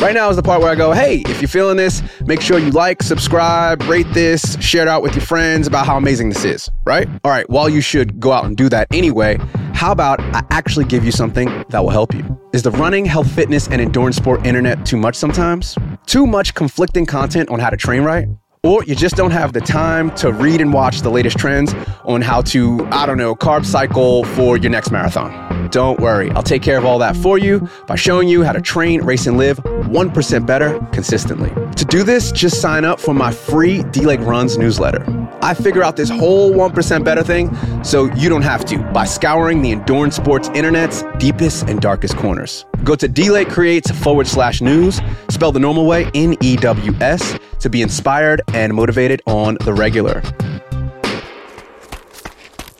Right 0.00 0.14
now 0.14 0.28
is 0.28 0.36
the 0.36 0.42
part 0.44 0.60
where 0.60 0.70
I 0.70 0.74
go, 0.74 0.92
hey, 0.92 1.22
if 1.26 1.40
you're 1.40 1.48
feeling 1.48 1.76
this, 1.76 2.02
make 2.24 2.40
sure 2.40 2.58
you 2.58 2.70
like, 2.70 3.02
subscribe, 3.02 3.82
rate 3.82 4.06
this, 4.12 4.56
share 4.60 4.82
it 4.82 4.88
out 4.88 5.02
with 5.02 5.14
your 5.14 5.24
friends 5.24 5.66
about 5.66 5.86
how 5.86 5.96
amazing 5.96 6.28
this 6.28 6.44
is, 6.44 6.70
right? 6.84 7.08
All 7.24 7.32
right, 7.32 7.48
while 7.50 7.68
you 7.68 7.80
should 7.80 8.20
go 8.20 8.30
out 8.30 8.44
and 8.44 8.56
do 8.56 8.68
that 8.68 8.86
anyway, 8.92 9.38
how 9.74 9.90
about 9.90 10.20
I 10.20 10.42
actually 10.50 10.84
give 10.84 11.04
you 11.04 11.10
something 11.10 11.64
that 11.70 11.82
will 11.82 11.90
help 11.90 12.14
you? 12.14 12.40
Is 12.52 12.62
the 12.62 12.70
running, 12.72 13.06
health, 13.06 13.30
fitness, 13.30 13.68
and 13.68 13.80
endurance 13.80 14.16
sport 14.16 14.46
internet 14.46 14.86
too 14.86 14.96
much 14.96 15.16
sometimes? 15.16 15.76
Too 16.06 16.26
much 16.26 16.54
conflicting 16.54 17.06
content 17.06 17.48
on 17.50 17.58
how 17.58 17.70
to 17.70 17.76
train 17.76 18.02
right? 18.02 18.28
Or 18.68 18.84
you 18.84 18.94
just 18.94 19.16
don't 19.16 19.30
have 19.30 19.54
the 19.54 19.60
time 19.62 20.14
to 20.14 20.30
read 20.30 20.60
and 20.60 20.74
watch 20.74 21.00
the 21.00 21.10
latest 21.10 21.38
trends 21.38 21.74
on 22.04 22.20
how 22.20 22.42
to, 22.42 22.86
I 22.90 23.06
don't 23.06 23.16
know, 23.16 23.34
carb 23.34 23.64
cycle 23.64 24.24
for 24.24 24.58
your 24.58 24.70
next 24.70 24.90
marathon. 24.90 25.70
Don't 25.70 25.98
worry, 26.00 26.30
I'll 26.32 26.42
take 26.42 26.62
care 26.62 26.76
of 26.76 26.84
all 26.84 26.98
that 26.98 27.16
for 27.16 27.38
you 27.38 27.66
by 27.86 27.96
showing 27.96 28.28
you 28.28 28.42
how 28.42 28.52
to 28.52 28.60
train, 28.60 29.02
race, 29.02 29.26
and 29.26 29.38
live 29.38 29.56
1% 29.58 30.46
better 30.46 30.78
consistently. 30.92 31.50
To 31.76 31.84
do 31.86 32.02
this, 32.02 32.30
just 32.30 32.60
sign 32.60 32.84
up 32.84 33.00
for 33.00 33.14
my 33.14 33.30
free 33.30 33.82
D 33.84 34.02
Lake 34.02 34.20
Runs 34.20 34.58
newsletter. 34.58 35.04
I 35.40 35.54
figure 35.54 35.82
out 35.82 35.96
this 35.96 36.10
whole 36.10 36.50
1% 36.50 37.04
better 37.04 37.22
thing 37.22 37.54
so 37.84 38.12
you 38.14 38.28
don't 38.28 38.42
have 38.42 38.64
to 38.66 38.78
by 38.92 39.04
scouring 39.04 39.62
the 39.62 39.72
endurance 39.72 40.16
sports 40.16 40.48
internet's 40.48 41.04
deepest 41.18 41.68
and 41.68 41.80
darkest 41.80 42.16
corners. 42.16 42.66
Go 42.84 42.96
to 42.96 43.08
D-Lake 43.08 43.48
Creates 43.48 43.90
forward 43.90 44.26
slash 44.26 44.60
news, 44.60 45.00
spell 45.30 45.52
the 45.52 45.60
normal 45.60 45.86
way, 45.86 46.10
N 46.14 46.36
E 46.40 46.56
W 46.56 46.92
S, 47.00 47.38
to 47.60 47.68
be 47.68 47.82
inspired 47.82 48.40
and 48.58 48.74
motivated 48.74 49.22
on 49.26 49.56
the 49.64 49.72
regular. 49.72 50.20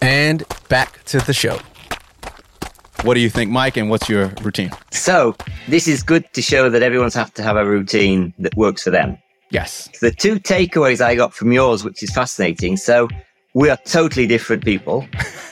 And 0.03 0.43
back 0.69 1.05
to 1.05 1.19
the 1.19 1.33
show. 1.33 1.59
What 3.03 3.15
do 3.15 3.21
you 3.21 3.31
think, 3.31 3.53
Mike? 3.53 3.77
And 3.77 3.89
what's 3.89 4.09
your 4.09 4.33
routine? 4.43 4.71
So, 4.91 5.37
this 5.69 5.87
is 5.87 6.03
good 6.03 6.25
to 6.33 6.43
show 6.43 6.69
that 6.69 6.83
everyone's 6.83 7.15
have 7.15 7.33
to 7.35 7.45
have 7.45 7.57
a 7.57 7.65
routine 7.65 8.35
that 8.41 8.57
works 8.57 8.83
for 8.83 8.91
them. 8.91 9.19
Yes. 9.51 9.89
The 10.01 10.11
two 10.11 10.41
takeaways 10.41 11.01
I 11.01 11.15
got 11.15 11.33
from 11.33 11.53
yours, 11.53 11.85
which 11.85 12.03
is 12.03 12.11
fascinating. 12.11 12.77
So, 12.77 13.09
we 13.55 13.71
are 13.71 13.79
totally 13.85 14.27
different 14.27 14.65
people. 14.65 15.07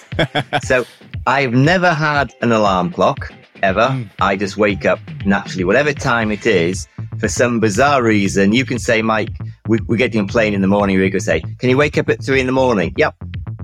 so, 0.64 0.85
I've 1.28 1.52
never 1.52 1.95
had 1.95 2.35
an 2.42 2.50
alarm 2.50 2.90
clock 2.90 3.33
ever. 3.62 3.88
Mm. 3.88 4.11
I 4.21 4.37
just 4.37 4.56
wake 4.56 4.85
up 4.85 4.99
naturally, 5.25 5.64
whatever 5.64 5.92
time 5.92 6.33
it 6.33 6.47
is, 6.47 6.88
for 7.18 7.28
some 7.28 7.61
bizarre 7.61 8.02
reason. 8.02 8.52
You 8.52 8.64
can 8.64 8.78
say, 8.78 9.02
Mike, 9.02 9.30
we, 9.69 9.81
we're 9.87 9.97
getting 9.97 10.25
a 10.25 10.27
plane 10.27 10.55
in 10.55 10.61
the 10.61 10.67
morning. 10.67 10.99
We 10.99 11.11
could 11.11 11.23
say, 11.23 11.41
Can 11.59 11.71
you 11.71 11.77
wake 11.77 11.99
up 11.99 12.09
at 12.09 12.23
three 12.23 12.41
in 12.41 12.47
the 12.47 12.53
morning? 12.53 12.93
Yep. 12.97 13.15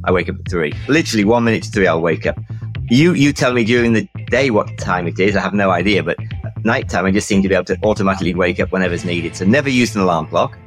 I 0.04 0.12
wake 0.12 0.28
up 0.28 0.36
at 0.38 0.50
three. 0.50 0.72
Literally 0.88 1.24
one 1.24 1.44
minute 1.44 1.62
to 1.64 1.70
three, 1.70 1.86
I'll 1.86 2.00
wake 2.00 2.26
up. 2.26 2.38
You 2.90 3.14
you 3.14 3.32
tell 3.32 3.52
me 3.52 3.64
during 3.64 3.92
the 3.92 4.08
day 4.26 4.50
what 4.50 4.76
time 4.78 5.06
it 5.06 5.18
is. 5.18 5.36
I 5.36 5.40
have 5.40 5.54
no 5.54 5.70
idea, 5.70 6.02
but 6.02 6.16
at 6.44 6.64
night 6.64 6.88
time, 6.88 7.06
I 7.06 7.10
just 7.10 7.28
seem 7.28 7.42
to 7.42 7.48
be 7.48 7.54
able 7.54 7.64
to 7.66 7.78
automatically 7.84 8.34
wake 8.34 8.60
up 8.60 8.72
whenever's 8.72 9.04
needed. 9.04 9.36
So 9.36 9.44
never 9.44 9.70
used 9.70 9.94
an 9.94 10.02
alarm 10.02 10.26
clock. 10.26 10.58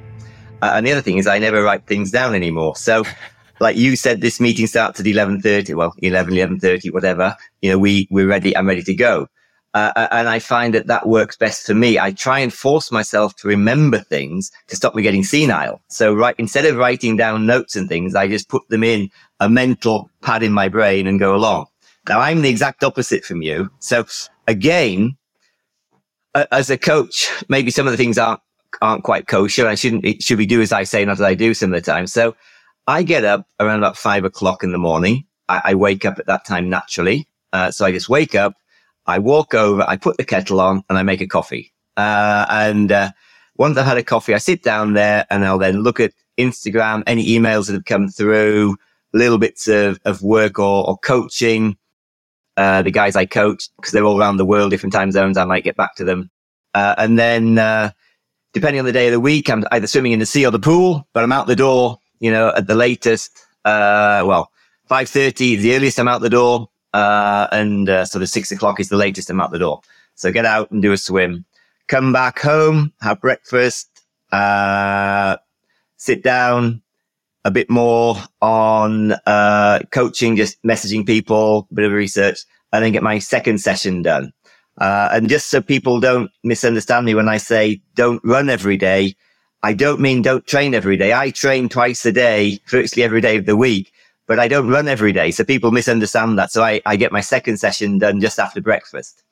Uh, 0.61 0.71
and 0.75 0.87
the 0.87 0.91
other 0.91 1.01
thing 1.01 1.17
is 1.17 1.27
I 1.27 1.37
never 1.39 1.61
write 1.61 1.85
things 1.85 2.11
down 2.11 2.33
anymore. 2.33 2.75
So 2.75 3.03
like 3.59 3.77
you 3.77 3.95
said, 3.95 4.21
this 4.21 4.39
meeting 4.39 4.67
starts 4.67 4.99
at 4.99 5.05
11.30, 5.05 5.75
well, 5.75 5.93
11, 5.99 6.33
11.30, 6.33 6.93
whatever, 6.93 7.35
you 7.61 7.71
know, 7.71 7.77
we, 7.77 8.07
we're 8.11 8.27
ready, 8.27 8.55
I'm 8.55 8.67
ready 8.67 8.83
to 8.83 8.93
go. 8.93 9.27
Uh, 9.75 10.07
and 10.11 10.29
I 10.29 10.39
find 10.39 10.73
that 10.73 10.87
that 10.87 11.05
works 11.05 11.35
best 11.35 11.65
for 11.65 11.73
me. 11.73 11.99
I 11.99 12.11
try 12.13 12.39
and 12.39 12.53
force 12.53 12.93
myself 12.93 13.35
to 13.35 13.49
remember 13.49 13.99
things 13.99 14.49
to 14.67 14.75
stop 14.77 14.95
me 14.95 15.03
getting 15.03 15.25
senile. 15.25 15.81
So 15.89 16.13
right, 16.13 16.33
instead 16.37 16.65
of 16.65 16.77
writing 16.77 17.17
down 17.17 17.45
notes 17.45 17.75
and 17.75 17.89
things, 17.89 18.15
I 18.15 18.29
just 18.29 18.47
put 18.47 18.67
them 18.69 18.85
in 18.85 19.11
a 19.41 19.49
mental 19.49 20.09
pad 20.21 20.43
in 20.43 20.53
my 20.53 20.69
brain 20.69 21.07
and 21.07 21.19
go 21.19 21.35
along. 21.35 21.65
Now 22.07 22.21
I'm 22.21 22.41
the 22.41 22.49
exact 22.49 22.85
opposite 22.85 23.25
from 23.25 23.41
you. 23.41 23.69
So 23.79 24.05
again, 24.47 25.17
as 26.33 26.69
a 26.69 26.77
coach, 26.77 27.29
maybe 27.49 27.69
some 27.69 27.85
of 27.85 27.91
the 27.91 27.97
things 27.97 28.17
aren't, 28.17 28.39
aren't 28.81 29.03
quite 29.03 29.27
kosher. 29.27 29.67
I 29.67 29.75
shouldn't, 29.75 30.05
it 30.05 30.23
should 30.23 30.37
be 30.37 30.45
do 30.45 30.61
as 30.61 30.71
I 30.71 30.83
say, 30.83 31.03
not 31.03 31.13
as 31.13 31.21
I 31.21 31.33
do 31.33 31.53
some 31.53 31.73
of 31.73 31.83
the 31.83 31.91
time. 31.91 32.07
So 32.07 32.33
I 32.87 33.03
get 33.03 33.25
up 33.25 33.45
around 33.59 33.79
about 33.79 33.97
five 33.97 34.23
o'clock 34.23 34.63
in 34.63 34.71
the 34.71 34.77
morning. 34.77 35.25
I, 35.49 35.61
I 35.65 35.75
wake 35.75 36.05
up 36.05 36.17
at 36.17 36.27
that 36.27 36.45
time 36.45 36.69
naturally. 36.69 37.27
Uh, 37.51 37.71
so 37.71 37.85
I 37.85 37.91
just 37.91 38.07
wake 38.07 38.35
up, 38.35 38.53
I 39.07 39.19
walk 39.19 39.53
over, 39.53 39.83
I 39.87 39.97
put 39.97 40.17
the 40.17 40.25
kettle 40.25 40.59
on 40.59 40.83
and 40.89 40.97
I 40.97 41.03
make 41.03 41.21
a 41.21 41.27
coffee. 41.27 41.73
Uh, 41.97 42.45
and, 42.49 42.91
uh, 42.91 43.11
once 43.57 43.77
I've 43.77 43.85
had 43.85 43.97
a 43.97 44.03
coffee, 44.03 44.33
I 44.33 44.37
sit 44.37 44.63
down 44.63 44.93
there 44.93 45.25
and 45.29 45.45
I'll 45.45 45.57
then 45.57 45.81
look 45.81 45.99
at 45.99 46.11
Instagram, 46.37 47.03
any 47.07 47.25
emails 47.25 47.67
that 47.67 47.73
have 47.73 47.85
come 47.85 48.09
through, 48.09 48.75
little 49.13 49.37
bits 49.37 49.67
of, 49.67 49.99
of 50.05 50.21
work 50.21 50.59
or, 50.59 50.87
or 50.87 50.97
coaching. 50.97 51.77
Uh, 52.57 52.81
the 52.81 52.91
guys 52.91 53.15
I 53.15 53.25
coach, 53.25 53.69
because 53.75 53.91
they're 53.91 54.05
all 54.05 54.19
around 54.19 54.37
the 54.37 54.45
world, 54.45 54.71
different 54.71 54.93
time 54.93 55.11
zones, 55.11 55.37
I 55.37 55.45
might 55.45 55.63
get 55.63 55.75
back 55.75 55.95
to 55.95 56.03
them. 56.03 56.29
Uh, 56.73 56.95
and 56.97 57.19
then, 57.19 57.57
uh, 57.57 57.91
depending 58.53 58.79
on 58.79 58.85
the 58.85 58.91
day 58.91 59.07
of 59.07 59.11
the 59.11 59.19
week, 59.19 59.49
I'm 59.49 59.65
either 59.71 59.87
swimming 59.87 60.13
in 60.13 60.19
the 60.19 60.25
sea 60.25 60.45
or 60.45 60.51
the 60.51 60.59
pool, 60.59 61.07
but 61.13 61.23
I'm 61.23 61.31
out 61.31 61.47
the 61.47 61.55
door, 61.55 61.99
you 62.19 62.31
know, 62.31 62.53
at 62.55 62.67
the 62.67 62.75
latest, 62.75 63.31
uh, 63.65 64.23
well, 64.25 64.51
5.30 64.89 65.57
is 65.57 65.63
the 65.63 65.75
earliest 65.75 65.99
I'm 65.99 66.07
out 66.07 66.21
the 66.21 66.29
door. 66.29 66.69
Uh, 66.95 67.47
and, 67.51 67.89
uh, 67.89 68.05
sort 68.05 68.21
of 68.21 68.29
six 68.29 68.51
o'clock 68.53 68.79
is 68.79 68.87
the 68.87 68.95
latest 68.95 69.29
I'm 69.29 69.41
out 69.41 69.51
the 69.51 69.59
door. 69.59 69.81
So 70.15 70.31
get 70.31 70.45
out 70.45 70.71
and 70.71 70.81
do 70.81 70.93
a 70.93 70.97
swim, 70.97 71.43
come 71.89 72.13
back 72.13 72.39
home, 72.39 72.93
have 73.01 73.19
breakfast, 73.19 73.89
uh, 74.31 75.35
sit 75.97 76.23
down, 76.23 76.81
a 77.43 77.51
bit 77.51 77.69
more 77.69 78.15
on 78.41 79.11
uh, 79.25 79.79
coaching, 79.91 80.37
just 80.37 80.61
messaging 80.63 81.05
people, 81.05 81.67
a 81.69 81.73
bit 81.73 81.85
of 81.85 81.91
research, 81.91 82.39
and 82.71 82.81
then 82.81 82.93
get 82.93 83.03
my 83.03 83.19
second 83.19 83.59
session 83.59 84.01
done. 84.01 84.31
Uh, 84.79 85.09
and 85.11 85.27
just 85.27 85.49
so 85.49 85.61
people 85.61 85.99
don't 85.99 86.31
misunderstand 86.45 87.05
me 87.05 87.13
when 87.13 87.27
I 87.27 87.37
say 87.37 87.81
don't 87.93 88.21
run 88.23 88.49
every 88.49 88.77
day, 88.77 89.15
I 89.63 89.73
don't 89.73 89.99
mean 89.99 90.21
don't 90.21 90.47
train 90.47 90.73
every 90.73 90.95
day. 90.95 91.11
I 91.11 91.31
train 91.31 91.67
twice 91.67 92.05
a 92.05 92.11
day, 92.13 92.59
virtually 92.69 93.03
every 93.03 93.19
day 93.19 93.35
of 93.35 93.45
the 93.45 93.57
week, 93.57 93.91
but 94.27 94.39
I 94.39 94.47
don't 94.47 94.69
run 94.69 94.87
every 94.87 95.11
day. 95.11 95.31
So 95.31 95.43
people 95.43 95.71
misunderstand 95.71 96.37
that. 96.39 96.51
So 96.51 96.63
I, 96.63 96.81
I 96.85 96.95
get 96.95 97.11
my 97.11 97.21
second 97.21 97.57
session 97.57 97.99
done 97.99 98.19
just 98.19 98.39
after 98.39 98.61
breakfast. 98.61 99.23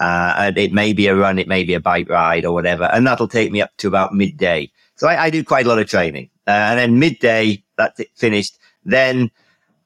Uh, 0.00 0.34
and 0.38 0.58
it 0.58 0.72
may 0.72 0.92
be 0.92 1.06
a 1.06 1.14
run, 1.14 1.38
it 1.38 1.46
may 1.46 1.62
be 1.62 1.74
a 1.74 1.80
bike 1.80 2.08
ride 2.08 2.44
or 2.44 2.52
whatever. 2.52 2.84
And 2.84 3.06
that'll 3.06 3.28
take 3.28 3.52
me 3.52 3.62
up 3.62 3.70
to 3.78 3.88
about 3.88 4.12
midday. 4.12 4.70
So 4.96 5.08
I, 5.08 5.24
I 5.24 5.30
do 5.30 5.44
quite 5.44 5.66
a 5.66 5.68
lot 5.68 5.78
of 5.78 5.88
training. 5.88 6.30
Uh, 6.46 6.50
and 6.50 6.78
then 6.78 6.98
midday, 6.98 7.62
that's 7.76 8.00
it 8.00 8.10
finished. 8.14 8.58
Then 8.84 9.30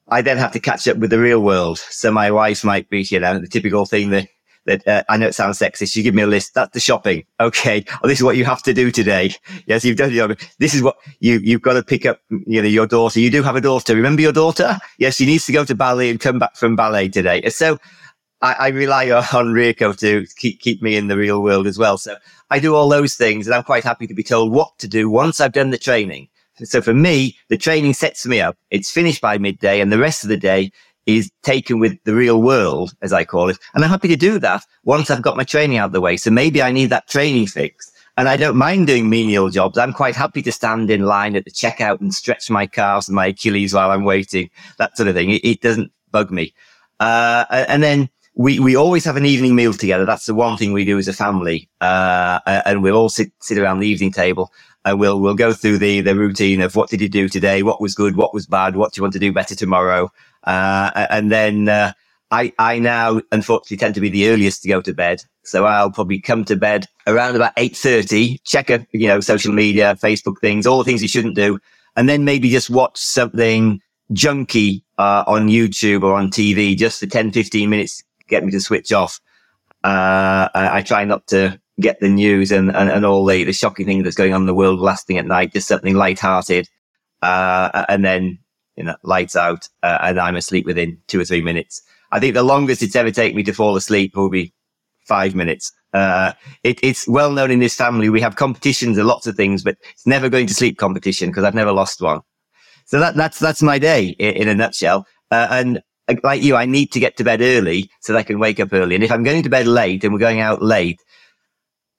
I 0.08 0.22
then 0.22 0.38
have 0.38 0.52
to 0.52 0.60
catch 0.60 0.88
up 0.88 0.96
with 0.96 1.10
the 1.10 1.18
real 1.18 1.40
world. 1.40 1.78
So 1.78 2.10
my 2.10 2.30
wife 2.30 2.64
might 2.64 2.88
be, 2.88 3.02
you 3.02 3.20
know, 3.20 3.38
the 3.38 3.46
typical 3.46 3.84
thing 3.84 4.10
that, 4.10 4.28
that 4.68 4.86
uh, 4.86 5.02
I 5.08 5.16
know 5.16 5.26
it 5.26 5.34
sounds 5.34 5.58
sexist. 5.58 5.96
You 5.96 6.02
give 6.02 6.14
me 6.14 6.22
a 6.22 6.26
list. 6.26 6.54
That's 6.54 6.72
the 6.72 6.80
shopping. 6.80 7.24
Okay. 7.40 7.84
Oh, 8.02 8.08
this 8.08 8.18
is 8.18 8.24
what 8.24 8.36
you 8.36 8.44
have 8.44 8.62
to 8.62 8.72
do 8.72 8.90
today. 8.90 9.34
Yes. 9.66 9.84
You've 9.84 9.96
done 9.96 10.12
your, 10.12 10.36
this 10.58 10.74
is 10.74 10.82
what 10.82 10.96
you, 11.20 11.38
you've 11.42 11.62
got 11.62 11.72
to 11.72 11.82
pick 11.82 12.06
up, 12.06 12.20
you 12.46 12.62
know, 12.62 12.68
your 12.68 12.86
daughter. 12.86 13.18
You 13.18 13.30
do 13.30 13.42
have 13.42 13.56
a 13.56 13.60
daughter. 13.60 13.96
Remember 13.96 14.22
your 14.22 14.32
daughter? 14.32 14.78
Yes. 14.98 15.16
She 15.16 15.26
needs 15.26 15.46
to 15.46 15.52
go 15.52 15.64
to 15.64 15.74
ballet 15.74 16.10
and 16.10 16.20
come 16.20 16.38
back 16.38 16.54
from 16.56 16.76
ballet 16.76 17.08
today. 17.08 17.48
So 17.50 17.78
I, 18.40 18.52
I 18.52 18.68
rely 18.68 19.10
on, 19.32 19.52
Rico 19.52 19.92
to 19.94 20.26
keep, 20.36 20.60
keep 20.60 20.82
me 20.82 20.96
in 20.96 21.08
the 21.08 21.16
real 21.16 21.42
world 21.42 21.66
as 21.66 21.78
well. 21.78 21.98
So 21.98 22.16
I 22.50 22.58
do 22.58 22.74
all 22.74 22.88
those 22.88 23.14
things 23.14 23.46
and 23.46 23.54
I'm 23.54 23.64
quite 23.64 23.84
happy 23.84 24.06
to 24.06 24.14
be 24.14 24.22
told 24.22 24.52
what 24.52 24.78
to 24.78 24.88
do 24.88 25.10
once 25.10 25.40
I've 25.40 25.52
done 25.52 25.70
the 25.70 25.78
training. 25.78 26.28
So 26.64 26.80
for 26.82 26.94
me, 26.94 27.36
the 27.48 27.56
training 27.56 27.94
sets 27.94 28.26
me 28.26 28.40
up. 28.40 28.56
It's 28.70 28.90
finished 28.90 29.20
by 29.20 29.38
midday 29.38 29.80
and 29.80 29.92
the 29.92 29.98
rest 29.98 30.24
of 30.24 30.28
the 30.28 30.36
day 30.36 30.72
is 31.08 31.32
taken 31.42 31.80
with 31.80 31.98
the 32.04 32.14
real 32.14 32.42
world, 32.42 32.92
as 33.00 33.14
I 33.14 33.24
call 33.24 33.48
it. 33.48 33.58
And 33.74 33.82
I'm 33.82 33.90
happy 33.90 34.08
to 34.08 34.16
do 34.16 34.38
that 34.40 34.62
once 34.84 35.10
I've 35.10 35.22
got 35.22 35.38
my 35.38 35.42
training 35.42 35.78
out 35.78 35.86
of 35.86 35.92
the 35.92 36.02
way. 36.02 36.18
So 36.18 36.30
maybe 36.30 36.62
I 36.62 36.70
need 36.70 36.90
that 36.90 37.08
training 37.08 37.46
fix. 37.46 37.90
And 38.18 38.28
I 38.28 38.36
don't 38.36 38.56
mind 38.56 38.88
doing 38.88 39.08
menial 39.08 39.48
jobs. 39.48 39.78
I'm 39.78 39.94
quite 39.94 40.14
happy 40.14 40.42
to 40.42 40.52
stand 40.52 40.90
in 40.90 41.06
line 41.06 41.34
at 41.34 41.46
the 41.46 41.50
checkout 41.50 42.00
and 42.00 42.14
stretch 42.14 42.50
my 42.50 42.66
calves 42.66 43.08
and 43.08 43.16
my 43.16 43.28
Achilles 43.28 43.72
while 43.72 43.90
I'm 43.90 44.04
waiting, 44.04 44.50
that 44.76 44.96
sort 44.98 45.08
of 45.08 45.14
thing. 45.14 45.30
It, 45.30 45.44
it 45.44 45.60
doesn't 45.62 45.90
bug 46.10 46.30
me. 46.30 46.52
Uh, 47.00 47.46
and 47.50 47.82
then 47.82 48.10
we, 48.34 48.58
we 48.58 48.76
always 48.76 49.04
have 49.04 49.16
an 49.16 49.24
evening 49.24 49.54
meal 49.54 49.72
together. 49.72 50.04
That's 50.04 50.26
the 50.26 50.34
one 50.34 50.58
thing 50.58 50.74
we 50.74 50.84
do 50.84 50.98
as 50.98 51.08
a 51.08 51.12
family. 51.14 51.70
Uh, 51.80 52.40
and 52.44 52.82
we'll 52.82 52.96
all 52.96 53.08
sit, 53.08 53.32
sit 53.40 53.56
around 53.56 53.78
the 53.78 53.88
evening 53.88 54.12
table 54.12 54.52
and 54.84 54.98
we'll, 54.98 55.20
we'll 55.20 55.34
go 55.34 55.52
through 55.52 55.78
the, 55.78 56.00
the 56.00 56.14
routine 56.14 56.60
of 56.60 56.76
what 56.76 56.90
did 56.90 57.00
you 57.00 57.08
do 57.08 57.28
today? 57.28 57.62
What 57.62 57.80
was 57.80 57.94
good? 57.94 58.16
What 58.16 58.34
was 58.34 58.46
bad? 58.46 58.76
What 58.76 58.92
do 58.92 58.98
you 58.98 59.02
want 59.02 59.12
to 59.14 59.18
do 59.18 59.32
better 59.32 59.54
tomorrow? 59.54 60.10
Uh, 60.44 61.06
and 61.10 61.30
then, 61.30 61.68
uh, 61.68 61.92
I, 62.30 62.52
I 62.58 62.78
now 62.78 63.20
unfortunately 63.32 63.78
tend 63.78 63.94
to 63.94 64.00
be 64.00 64.10
the 64.10 64.28
earliest 64.28 64.62
to 64.62 64.68
go 64.68 64.82
to 64.82 64.92
bed. 64.92 65.22
So 65.44 65.64
I'll 65.64 65.90
probably 65.90 66.20
come 66.20 66.44
to 66.44 66.56
bed 66.56 66.86
around 67.06 67.36
about 67.36 67.56
8.30, 67.56 68.42
check, 68.44 68.68
a, 68.68 68.86
you 68.92 69.08
know, 69.08 69.20
social 69.20 69.52
media, 69.52 69.96
Facebook 70.02 70.38
things, 70.40 70.66
all 70.66 70.78
the 70.78 70.84
things 70.84 71.00
you 71.00 71.08
shouldn't 71.08 71.36
do. 71.36 71.58
And 71.96 72.08
then 72.08 72.24
maybe 72.24 72.50
just 72.50 72.68
watch 72.68 72.98
something 72.98 73.80
junky, 74.12 74.82
uh, 74.98 75.24
on 75.26 75.48
YouTube 75.48 76.02
or 76.02 76.14
on 76.14 76.30
TV 76.30 76.76
just 76.76 77.00
for 77.00 77.06
10, 77.06 77.32
15 77.32 77.70
minutes, 77.70 78.02
get 78.28 78.44
me 78.44 78.50
to 78.50 78.60
switch 78.60 78.92
off. 78.92 79.20
Uh, 79.82 80.48
I, 80.54 80.78
I 80.78 80.82
try 80.82 81.04
not 81.04 81.26
to 81.28 81.58
get 81.80 82.00
the 82.00 82.08
news 82.08 82.50
and, 82.50 82.74
and, 82.74 82.90
and 82.90 83.04
all 83.04 83.24
the, 83.24 83.44
the 83.44 83.52
shocking 83.52 83.86
things 83.86 84.04
that's 84.04 84.16
going 84.16 84.34
on 84.34 84.42
in 84.42 84.46
the 84.46 84.54
world 84.54 84.80
lasting 84.80 85.18
at 85.18 85.26
night, 85.26 85.52
just 85.52 85.68
something 85.68 85.94
light-hearted. 85.94 86.68
Uh, 87.22 87.84
and 87.88 88.04
then, 88.04 88.38
you 88.76 88.84
know, 88.84 88.96
lights 89.02 89.34
out, 89.34 89.68
uh, 89.82 89.98
and 90.02 90.20
I'm 90.20 90.36
asleep 90.36 90.66
within 90.66 90.98
two 91.08 91.20
or 91.20 91.24
three 91.24 91.42
minutes. 91.42 91.82
I 92.12 92.20
think 92.20 92.34
the 92.34 92.42
longest 92.42 92.82
it's 92.82 92.96
ever 92.96 93.10
taken 93.10 93.36
me 93.36 93.42
to 93.44 93.52
fall 93.52 93.76
asleep 93.76 94.16
will 94.16 94.30
be 94.30 94.54
five 95.06 95.34
minutes. 95.34 95.72
Uh, 95.92 96.32
it, 96.62 96.78
it's 96.82 97.08
well 97.08 97.32
known 97.32 97.50
in 97.50 97.60
this 97.60 97.74
family. 97.74 98.08
We 98.08 98.20
have 98.20 98.36
competitions 98.36 98.98
and 98.98 99.06
lots 99.06 99.26
of 99.26 99.36
things, 99.36 99.64
but 99.64 99.76
it's 99.90 100.06
never 100.06 100.28
going 100.28 100.46
to 100.46 100.54
sleep 100.54 100.78
competition 100.78 101.30
because 101.30 101.44
I've 101.44 101.54
never 101.54 101.72
lost 101.72 102.00
one. 102.00 102.20
So 102.86 103.00
that, 103.00 103.16
that's, 103.16 103.38
that's 103.38 103.62
my 103.62 103.78
day 103.78 104.16
in, 104.18 104.34
in 104.42 104.48
a 104.48 104.54
nutshell. 104.54 105.06
Uh, 105.30 105.48
and 105.50 105.82
like 106.22 106.42
you, 106.42 106.56
I 106.56 106.66
need 106.66 106.92
to 106.92 107.00
get 107.00 107.16
to 107.16 107.24
bed 107.24 107.40
early 107.40 107.90
so 108.00 108.12
that 108.12 108.20
I 108.20 108.22
can 108.22 108.38
wake 108.38 108.60
up 108.60 108.72
early. 108.72 108.94
And 108.94 109.04
if 109.04 109.10
I'm 109.10 109.24
going 109.24 109.42
to 109.42 109.50
bed 109.50 109.66
late 109.66 110.04
and 110.04 110.12
we're 110.12 110.20
going 110.20 110.40
out 110.40 110.62
late, 110.62 111.00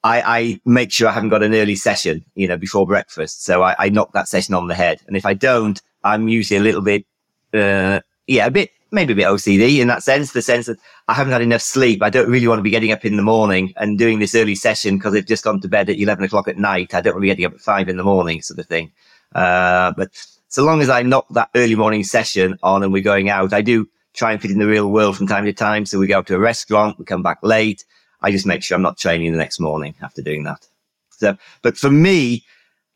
I, 0.04 0.22
I 0.22 0.62
make 0.66 0.92
sure 0.92 1.10
I 1.10 1.12
haven't 1.12 1.30
got 1.30 1.44
an 1.44 1.54
early 1.54 1.76
session, 1.76 2.24
you 2.36 2.48
know, 2.48 2.58
before 2.58 2.88
breakfast. 2.88 3.44
So 3.44 3.64
I, 3.64 3.76
I 3.78 3.90
knock 3.90 4.14
that 4.14 4.28
session 4.28 4.56
on 4.56 4.68
the 4.68 4.76
head. 4.76 5.02
And 5.08 5.18
if 5.18 5.26
I 5.26 5.34
don't, 5.34 5.82
I'm 6.04 6.28
usually 6.28 6.58
a 6.58 6.64
little 6.64 6.82
bit, 6.82 7.06
uh, 7.54 8.00
yeah, 8.28 8.46
a 8.46 8.52
bit, 8.52 8.72
maybe 8.92 9.14
a 9.14 9.16
bit 9.16 9.28
OCD 9.28 9.80
in 9.80 9.88
that 9.88 10.04
sense, 10.04 10.32
the 10.32 10.42
sense 10.42 10.68
that 10.68 10.78
I 11.08 11.14
haven't 11.14 11.34
had 11.34 11.42
enough 11.42 11.62
sleep. 11.62 12.02
I 12.02 12.10
don't 12.10 12.30
really 12.30 12.48
want 12.48 12.60
to 12.60 12.64
be 12.64 12.70
getting 12.70 12.92
up 12.92 13.04
in 13.04 13.18
the 13.18 13.24
morning 13.24 13.74
and 13.76 13.98
doing 13.98 14.20
this 14.20 14.36
early 14.36 14.56
session 14.56 14.98
because 14.98 15.14
I've 15.14 15.26
just 15.26 15.44
gone 15.44 15.60
to 15.62 15.68
bed 15.68 15.90
at 15.90 16.00
11 16.00 16.24
o'clock 16.24 16.48
at 16.48 16.58
night. 16.58 16.94
I 16.94 17.02
don't 17.02 17.14
want 17.14 17.22
to 17.22 17.26
be 17.26 17.28
getting 17.28 17.46
up 17.46 17.54
at 17.54 17.60
five 17.60 17.90
in 17.90 17.98
the 17.98 18.04
morning 18.04 18.42
sort 18.42 18.60
of 18.60 18.68
thing. 18.68 18.92
Uh, 19.36 19.92
but 19.98 20.10
so 20.48 20.64
long 20.64 20.82
as 20.82 20.90
I 20.90 21.04
knock 21.04 21.28
that 21.32 21.50
early 21.56 21.76
morning 21.76 22.04
session 22.04 22.58
on 22.64 22.84
and 22.84 22.94
we're 22.94 23.04
going 23.04 23.30
out, 23.30 23.54
I 23.54 23.62
do 23.62 23.88
try 24.14 24.32
and 24.32 24.42
fit 24.42 24.52
in 24.52 24.60
the 24.60 24.66
real 24.66 24.90
world 24.90 25.18
from 25.18 25.28
time 25.28 25.46
to 25.46 25.54
time. 25.54 25.86
So 25.86 26.00
we 26.00 26.08
go 26.08 26.22
to 26.22 26.36
a 26.36 26.40
restaurant, 26.40 26.98
we 26.98 27.06
come 27.06 27.22
back 27.22 27.40
late. 27.44 27.84
I 28.22 28.32
just 28.32 28.46
make 28.46 28.64
sure 28.64 28.76
I'm 28.76 28.82
not 28.82 28.98
training 28.98 29.32
the 29.32 29.38
next 29.38 29.60
morning 29.60 29.96
after 30.02 30.22
doing 30.22 30.44
that. 30.44 30.68
So, 31.12 31.38
but 31.62 31.78
for 31.78 31.92
me, 31.92 32.44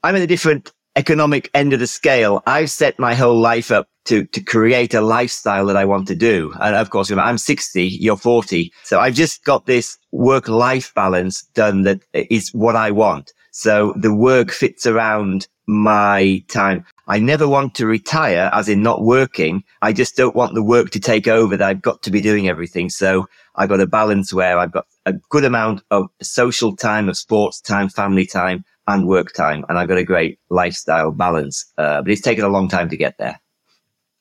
I'm 0.03 0.15
at 0.15 0.21
a 0.21 0.27
different 0.27 0.71
economic 0.95 1.49
end 1.53 1.73
of 1.73 1.79
the 1.79 1.87
scale. 1.87 2.43
I've 2.45 2.69
set 2.69 2.99
my 2.99 3.15
whole 3.15 3.39
life 3.39 3.71
up 3.71 3.87
to, 4.05 4.25
to 4.25 4.41
create 4.41 4.93
a 4.93 5.01
lifestyle 5.01 5.65
that 5.67 5.77
I 5.77 5.85
want 5.85 6.07
to 6.09 6.15
do. 6.15 6.53
And 6.59 6.75
of 6.75 6.89
course, 6.89 7.11
I'm 7.11 7.37
60, 7.37 7.83
you're 7.83 8.17
40. 8.17 8.71
So 8.83 8.99
I've 8.99 9.13
just 9.13 9.43
got 9.45 9.65
this 9.65 9.97
work 10.11 10.47
life 10.47 10.93
balance 10.93 11.43
done 11.53 11.83
that 11.83 12.01
is 12.13 12.49
what 12.53 12.75
I 12.75 12.91
want. 12.91 13.31
So 13.51 13.93
the 13.95 14.13
work 14.13 14.51
fits 14.51 14.85
around 14.85 15.47
my 15.67 16.43
time. 16.49 16.85
I 17.07 17.19
never 17.19 17.47
want 17.47 17.75
to 17.75 17.85
retire 17.85 18.49
as 18.53 18.69
in 18.69 18.81
not 18.81 19.03
working. 19.03 19.63
I 19.81 19.91
just 19.91 20.15
don't 20.15 20.35
want 20.35 20.53
the 20.53 20.63
work 20.63 20.91
to 20.91 20.99
take 20.99 21.27
over 21.27 21.57
that 21.57 21.67
I've 21.67 21.81
got 21.81 22.01
to 22.03 22.11
be 22.11 22.21
doing 22.21 22.47
everything. 22.47 22.89
So 22.89 23.27
I've 23.55 23.69
got 23.69 23.81
a 23.81 23.87
balance 23.87 24.33
where 24.33 24.57
I've 24.57 24.71
got 24.71 24.87
a 25.05 25.13
good 25.29 25.43
amount 25.43 25.83
of 25.91 26.07
social 26.21 26.75
time, 26.75 27.09
of 27.09 27.17
sports 27.17 27.59
time, 27.59 27.89
family 27.89 28.25
time 28.25 28.63
and 28.87 29.07
work 29.07 29.33
time. 29.33 29.65
And 29.67 29.77
I've 29.77 29.89
got 29.89 29.97
a 29.97 30.03
great 30.03 30.39
lifestyle 30.49 31.11
balance. 31.11 31.65
Uh, 31.77 32.01
but 32.01 32.11
it's 32.11 32.21
taken 32.21 32.45
a 32.45 32.49
long 32.49 32.69
time 32.69 32.89
to 32.89 32.97
get 32.97 33.17
there. 33.17 33.39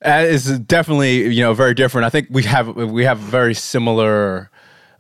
That 0.01 0.25
is 0.25 0.59
definitely, 0.59 1.33
you 1.33 1.43
know, 1.43 1.55
very 1.55 1.75
different. 1.75 2.07
I 2.07 2.11
think 2.11 2.27
we 2.31 2.43
have, 2.43 2.75
we 2.75 3.05
have 3.05 3.19
very 3.19 3.55
similar, 3.55 4.51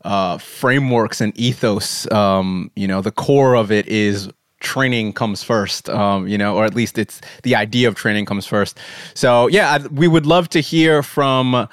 uh, 0.04 0.38
frameworks 0.38 1.20
and 1.20 1.36
ethos. 1.36 2.10
Um, 2.12 2.70
you 2.76 2.86
know, 2.86 3.00
the 3.00 3.10
core 3.10 3.56
of 3.56 3.72
it 3.72 3.88
is 3.88 4.30
training 4.62 5.12
comes 5.12 5.42
first, 5.42 5.90
um, 5.90 6.26
you 6.26 6.38
know, 6.38 6.56
or 6.56 6.64
at 6.64 6.74
least 6.74 6.98
it's 6.98 7.20
the 7.42 7.54
idea 7.54 7.88
of 7.88 7.94
training 7.94 8.24
comes 8.24 8.46
first. 8.46 8.78
So, 9.14 9.48
yeah, 9.48 9.72
I, 9.72 9.86
we 9.88 10.08
would 10.08 10.26
love 10.26 10.48
to 10.50 10.60
hear 10.60 11.02
from 11.02 11.68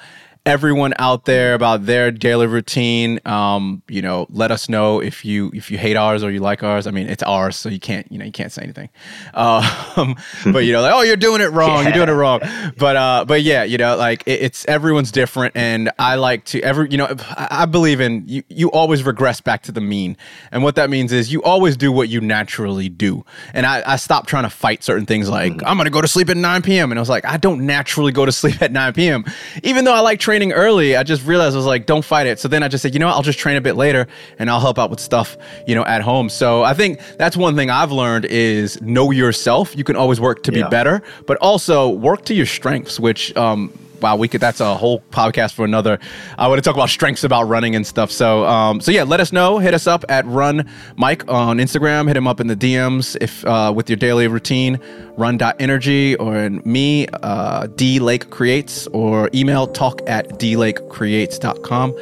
everyone 0.50 0.92
out 0.98 1.26
there 1.26 1.54
about 1.54 1.86
their 1.86 2.10
daily 2.10 2.48
routine. 2.48 3.20
Um, 3.24 3.82
you 3.88 4.02
know, 4.02 4.26
let 4.30 4.50
us 4.50 4.68
know 4.68 5.00
if 5.00 5.24
you 5.24 5.52
if 5.54 5.70
you 5.70 5.78
hate 5.78 5.96
ours 5.96 6.24
or 6.24 6.30
you 6.32 6.40
like 6.40 6.64
ours. 6.64 6.88
I 6.88 6.90
mean, 6.90 7.08
it's 7.08 7.22
ours, 7.22 7.54
so 7.54 7.68
you 7.68 7.78
can't 7.78 8.10
you 8.10 8.18
know 8.18 8.24
you 8.24 8.32
can't 8.32 8.50
say 8.50 8.62
anything. 8.62 8.90
Um, 9.32 10.16
but 10.52 10.64
you 10.64 10.72
know, 10.72 10.82
like 10.82 10.92
oh, 10.92 11.02
you're 11.02 11.16
doing 11.16 11.40
it 11.40 11.52
wrong. 11.52 11.84
You're 11.84 11.92
doing 11.92 12.08
it 12.08 12.12
wrong. 12.12 12.40
But 12.76 12.96
uh, 12.96 13.24
but 13.26 13.42
yeah, 13.42 13.62
you 13.62 13.78
know, 13.78 13.96
like 13.96 14.24
it, 14.26 14.42
it's 14.42 14.64
everyone's 14.66 15.12
different, 15.12 15.56
and 15.56 15.90
I 16.00 16.16
like 16.16 16.44
to 16.46 16.60
every 16.62 16.90
you 16.90 16.98
know 16.98 17.06
I, 17.20 17.48
I 17.62 17.66
believe 17.66 18.00
in 18.00 18.24
you. 18.26 18.42
You 18.48 18.72
always 18.72 19.04
regress 19.04 19.40
back 19.40 19.62
to 19.64 19.72
the 19.72 19.80
mean, 19.80 20.16
and 20.50 20.64
what 20.64 20.74
that 20.74 20.90
means 20.90 21.12
is 21.12 21.32
you 21.32 21.44
always 21.44 21.76
do 21.76 21.92
what 21.92 22.08
you 22.08 22.20
naturally 22.20 22.88
do. 22.88 23.24
And 23.54 23.66
I, 23.66 23.84
I 23.86 23.96
stopped 23.96 24.28
trying 24.28 24.44
to 24.44 24.50
fight 24.50 24.82
certain 24.82 25.06
things 25.06 25.28
like 25.28 25.52
I'm 25.64 25.76
gonna 25.76 25.90
go 25.90 26.00
to 26.00 26.08
sleep 26.08 26.28
at 26.28 26.36
9 26.36 26.62
p.m. 26.62 26.90
and 26.90 26.98
I 26.98 27.02
was 27.02 27.08
like 27.08 27.24
I 27.24 27.36
don't 27.36 27.66
naturally 27.66 28.10
go 28.10 28.26
to 28.26 28.32
sleep 28.40 28.60
at 28.60 28.72
9 28.72 28.92
p.m. 28.94 29.24
Even 29.62 29.84
though 29.84 29.94
I 29.94 30.00
like 30.00 30.18
training 30.18 30.39
early, 30.48 30.96
I 30.96 31.02
just 31.02 31.24
realized 31.24 31.54
I 31.54 31.58
was 31.58 31.66
like 31.66 31.86
don't 31.86 32.04
fight 32.04 32.26
it. 32.26 32.38
So 32.38 32.48
then 32.48 32.62
I 32.62 32.68
just 32.68 32.82
said 32.82 32.94
you 32.94 33.00
know 33.00 33.06
what, 33.06 33.14
I'll 33.14 33.22
just 33.22 33.38
train 33.38 33.56
a 33.56 33.60
bit 33.60 33.76
later 33.76 34.06
and 34.38 34.50
I'll 34.50 34.60
help 34.60 34.78
out 34.78 34.90
with 34.90 35.00
stuff 35.00 35.36
you 35.66 35.74
know 35.74 35.84
at 35.84 36.02
home. 36.02 36.28
So 36.28 36.62
I 36.62 36.74
think 36.74 37.00
that's 37.16 37.36
one 37.36 37.56
thing 37.56 37.70
I've 37.70 37.92
learned 37.92 38.24
is 38.24 38.80
know 38.80 39.10
yourself. 39.10 39.76
You 39.76 39.84
can 39.84 39.96
always 39.96 40.20
work 40.20 40.42
to 40.44 40.52
be 40.52 40.62
better, 40.70 41.02
but 41.26 41.36
also 41.38 41.88
work 41.88 42.24
to 42.26 42.34
your 42.34 42.46
strengths, 42.46 42.98
which 42.98 43.36
um, 43.36 43.72
wow, 44.00 44.16
we 44.16 44.28
could. 44.28 44.40
That's 44.40 44.60
a 44.60 44.74
whole 44.74 45.00
podcast 45.10 45.54
for 45.54 45.64
another. 45.64 45.98
I 46.38 46.48
want 46.48 46.58
to 46.58 46.62
talk 46.62 46.74
about 46.74 46.88
strengths 46.88 47.24
about 47.24 47.44
running 47.44 47.76
and 47.76 47.86
stuff. 47.86 48.10
So, 48.10 48.44
um, 48.44 48.80
so 48.80 48.90
yeah, 48.90 49.04
let 49.04 49.20
us 49.20 49.32
know. 49.32 49.58
Hit 49.58 49.74
us 49.74 49.86
up 49.86 50.04
at 50.08 50.26
Run 50.26 50.68
Mike 50.96 51.28
on 51.28 51.58
Instagram. 51.58 52.08
Hit 52.08 52.16
him 52.16 52.26
up 52.26 52.40
in 52.40 52.46
the 52.46 52.56
DMs 52.56 53.16
if 53.20 53.44
uh, 53.44 53.72
with 53.74 53.88
your 53.88 53.96
daily 53.96 54.28
routine. 54.28 54.78
Run.energy 55.16 56.16
or 56.16 56.36
in 56.36 56.62
me, 56.64 57.06
uh, 57.22 57.66
D 57.68 57.98
Lake 58.00 58.30
Creates, 58.30 58.86
or 58.88 59.28
email 59.34 59.66
talk 59.66 60.00
at 60.06 60.28
dlakecreates.com. 60.38 61.94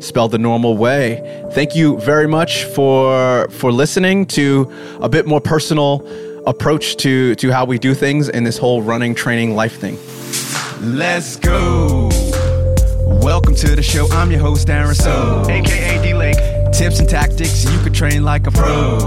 Spelled 0.00 0.32
the 0.32 0.38
normal 0.38 0.76
way. 0.76 1.48
Thank 1.52 1.74
you 1.74 1.98
very 2.00 2.28
much 2.28 2.64
for 2.64 3.48
for 3.48 3.72
listening 3.72 4.26
to 4.26 4.70
a 5.00 5.08
bit 5.08 5.26
more 5.26 5.40
personal 5.40 6.06
approach 6.46 6.96
to 6.98 7.34
to 7.36 7.50
how 7.50 7.64
we 7.64 7.78
do 7.78 7.94
things 7.94 8.28
in 8.28 8.44
this 8.44 8.58
whole 8.58 8.82
running 8.82 9.14
training 9.14 9.54
life 9.54 9.78
thing. 9.80 9.96
Let's 10.80 11.36
go. 11.36 12.10
Welcome 13.22 13.54
to 13.56 13.74
the 13.74 13.82
show. 13.82 14.06
I'm 14.12 14.30
your 14.30 14.40
host, 14.40 14.68
Aaron 14.68 14.94
So, 14.94 15.44
aka 15.48 16.02
D 16.02 16.12
Lake. 16.12 16.36
Tips 16.72 17.00
and 17.00 17.08
tactics 17.08 17.64
you 17.64 17.78
could 17.78 17.94
train 17.94 18.24
like 18.24 18.46
a 18.46 18.50
pro. 18.50 18.98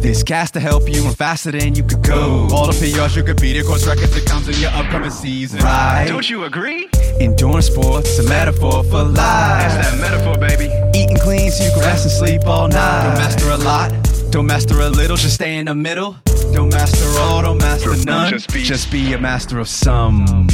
This 0.00 0.22
cast 0.22 0.54
to 0.54 0.60
help 0.60 0.88
you 0.88 1.02
run 1.02 1.12
faster 1.14 1.50
than 1.50 1.74
you 1.74 1.82
could 1.82 2.02
go. 2.02 2.48
All 2.52 2.66
the 2.66 2.72
PRs 2.72 3.16
you 3.16 3.24
could 3.24 3.40
beat, 3.40 3.58
of 3.60 3.66
course, 3.66 3.86
records 3.86 4.14
that 4.14 4.24
comes 4.26 4.48
in 4.48 4.54
your 4.60 4.70
upcoming 4.70 5.10
season. 5.10 5.60
Right? 5.60 6.06
Don't 6.08 6.30
you 6.30 6.44
agree? 6.44 6.88
Endurance 7.20 7.66
sports, 7.66 8.18
a 8.18 8.22
metaphor 8.22 8.84
for 8.84 9.02
life. 9.02 9.16
That's 9.16 9.90
that 9.90 10.00
metaphor, 10.00 10.38
baby. 10.38 10.72
Eating 10.96 11.18
clean 11.18 11.50
so 11.50 11.64
you 11.64 11.70
can 11.72 11.80
rest 11.80 12.04
and 12.04 12.12
sleep 12.12 12.46
all 12.46 12.68
night. 12.68 13.08
Don't 13.08 13.18
master 13.18 13.50
a 13.50 13.58
lot, 13.58 13.90
don't 14.30 14.46
master 14.46 14.80
a 14.80 14.88
little, 14.88 15.16
just 15.16 15.34
stay 15.34 15.56
in 15.56 15.66
the 15.66 15.74
middle. 15.74 16.16
Don't 16.52 16.70
master 16.70 17.06
all, 17.20 17.42
don't 17.42 17.58
master 17.58 17.94
none. 18.04 18.30
Just 18.30 18.52
be, 18.52 18.62
just 18.62 18.90
be 18.92 19.12
a 19.12 19.18
master 19.18 19.58
of 19.58 19.68
some. 19.68 20.48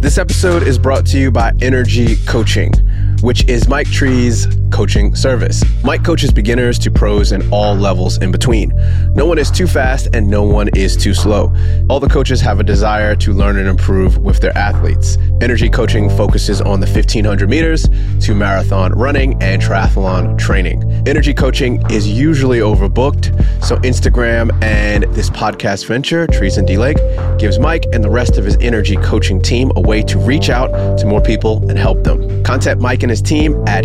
This 0.00 0.18
episode 0.18 0.62
is 0.62 0.78
brought 0.78 1.06
to 1.06 1.18
you 1.18 1.30
by 1.30 1.52
Energy 1.60 2.16
Coaching, 2.26 2.72
which 3.20 3.44
is 3.48 3.68
Mike 3.68 3.90
Tree's 3.90 4.46
coaching 4.72 5.14
service. 5.14 5.62
Mike 5.84 6.02
coaches 6.02 6.32
beginners 6.32 6.78
to 6.80 6.90
pros 6.90 7.32
and 7.32 7.44
all 7.52 7.74
levels 7.74 8.18
in 8.18 8.32
between. 8.32 8.72
No 9.14 9.26
one 9.26 9.38
is 9.38 9.50
too 9.50 9.66
fast 9.66 10.08
and 10.14 10.26
no 10.26 10.42
one 10.42 10.68
is 10.74 10.96
too 10.96 11.14
slow. 11.14 11.54
All 11.88 12.00
the 12.00 12.08
coaches 12.08 12.40
have 12.40 12.58
a 12.58 12.64
desire 12.64 13.14
to 13.16 13.32
learn 13.32 13.58
and 13.58 13.68
improve 13.68 14.18
with 14.18 14.40
their 14.40 14.56
athletes. 14.56 15.18
Energy 15.40 15.68
Coaching 15.68 16.08
focuses 16.10 16.60
on 16.60 16.80
the 16.80 16.86
1500 16.86 17.48
meters 17.48 17.86
to 18.20 18.34
marathon 18.34 18.92
running 18.92 19.40
and 19.42 19.60
triathlon 19.60 20.38
training. 20.38 20.82
Energy 21.06 21.34
Coaching 21.34 21.82
is 21.90 22.08
usually 22.08 22.60
overbooked, 22.60 23.32
so 23.62 23.76
Instagram 23.78 24.50
and 24.62 25.04
this 25.14 25.28
podcast 25.30 25.86
venture, 25.86 26.26
Trees 26.26 26.56
and 26.56 26.66
D 26.66 26.78
Lake, 26.78 26.98
gives 27.38 27.58
Mike 27.58 27.84
and 27.92 28.02
the 28.02 28.10
rest 28.10 28.38
of 28.38 28.44
his 28.44 28.56
energy 28.60 28.96
coaching 28.96 29.42
team 29.42 29.70
a 29.76 29.80
way 29.80 30.02
to 30.02 30.18
reach 30.18 30.48
out 30.48 30.98
to 30.98 31.06
more 31.06 31.20
people 31.20 31.68
and 31.68 31.78
help 31.78 32.02
them. 32.04 32.42
Contact 32.44 32.80
Mike 32.80 33.02
and 33.02 33.10
his 33.10 33.20
team 33.20 33.62
at 33.66 33.84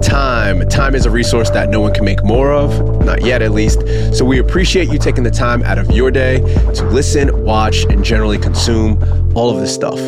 Time. 0.00 0.68
Time 0.68 0.94
is 0.94 1.06
a 1.06 1.10
resource 1.10 1.50
that 1.50 1.70
no 1.70 1.80
one 1.80 1.94
can 1.94 2.04
make 2.04 2.22
more 2.22 2.52
of, 2.52 3.04
not 3.04 3.22
yet 3.22 3.42
at 3.42 3.52
least. 3.52 3.82
So 4.14 4.24
we 4.24 4.38
appreciate 4.38 4.88
you 4.88 4.98
taking 4.98 5.24
the 5.24 5.30
time 5.30 5.62
out 5.62 5.78
of 5.78 5.90
your 5.90 6.10
day 6.10 6.38
to 6.74 6.84
listen, 6.90 7.44
watch, 7.44 7.84
and 7.84 8.04
generally 8.04 8.38
consume 8.38 9.02
all 9.34 9.50
of 9.50 9.60
this 9.60 9.74
stuff. 9.74 9.98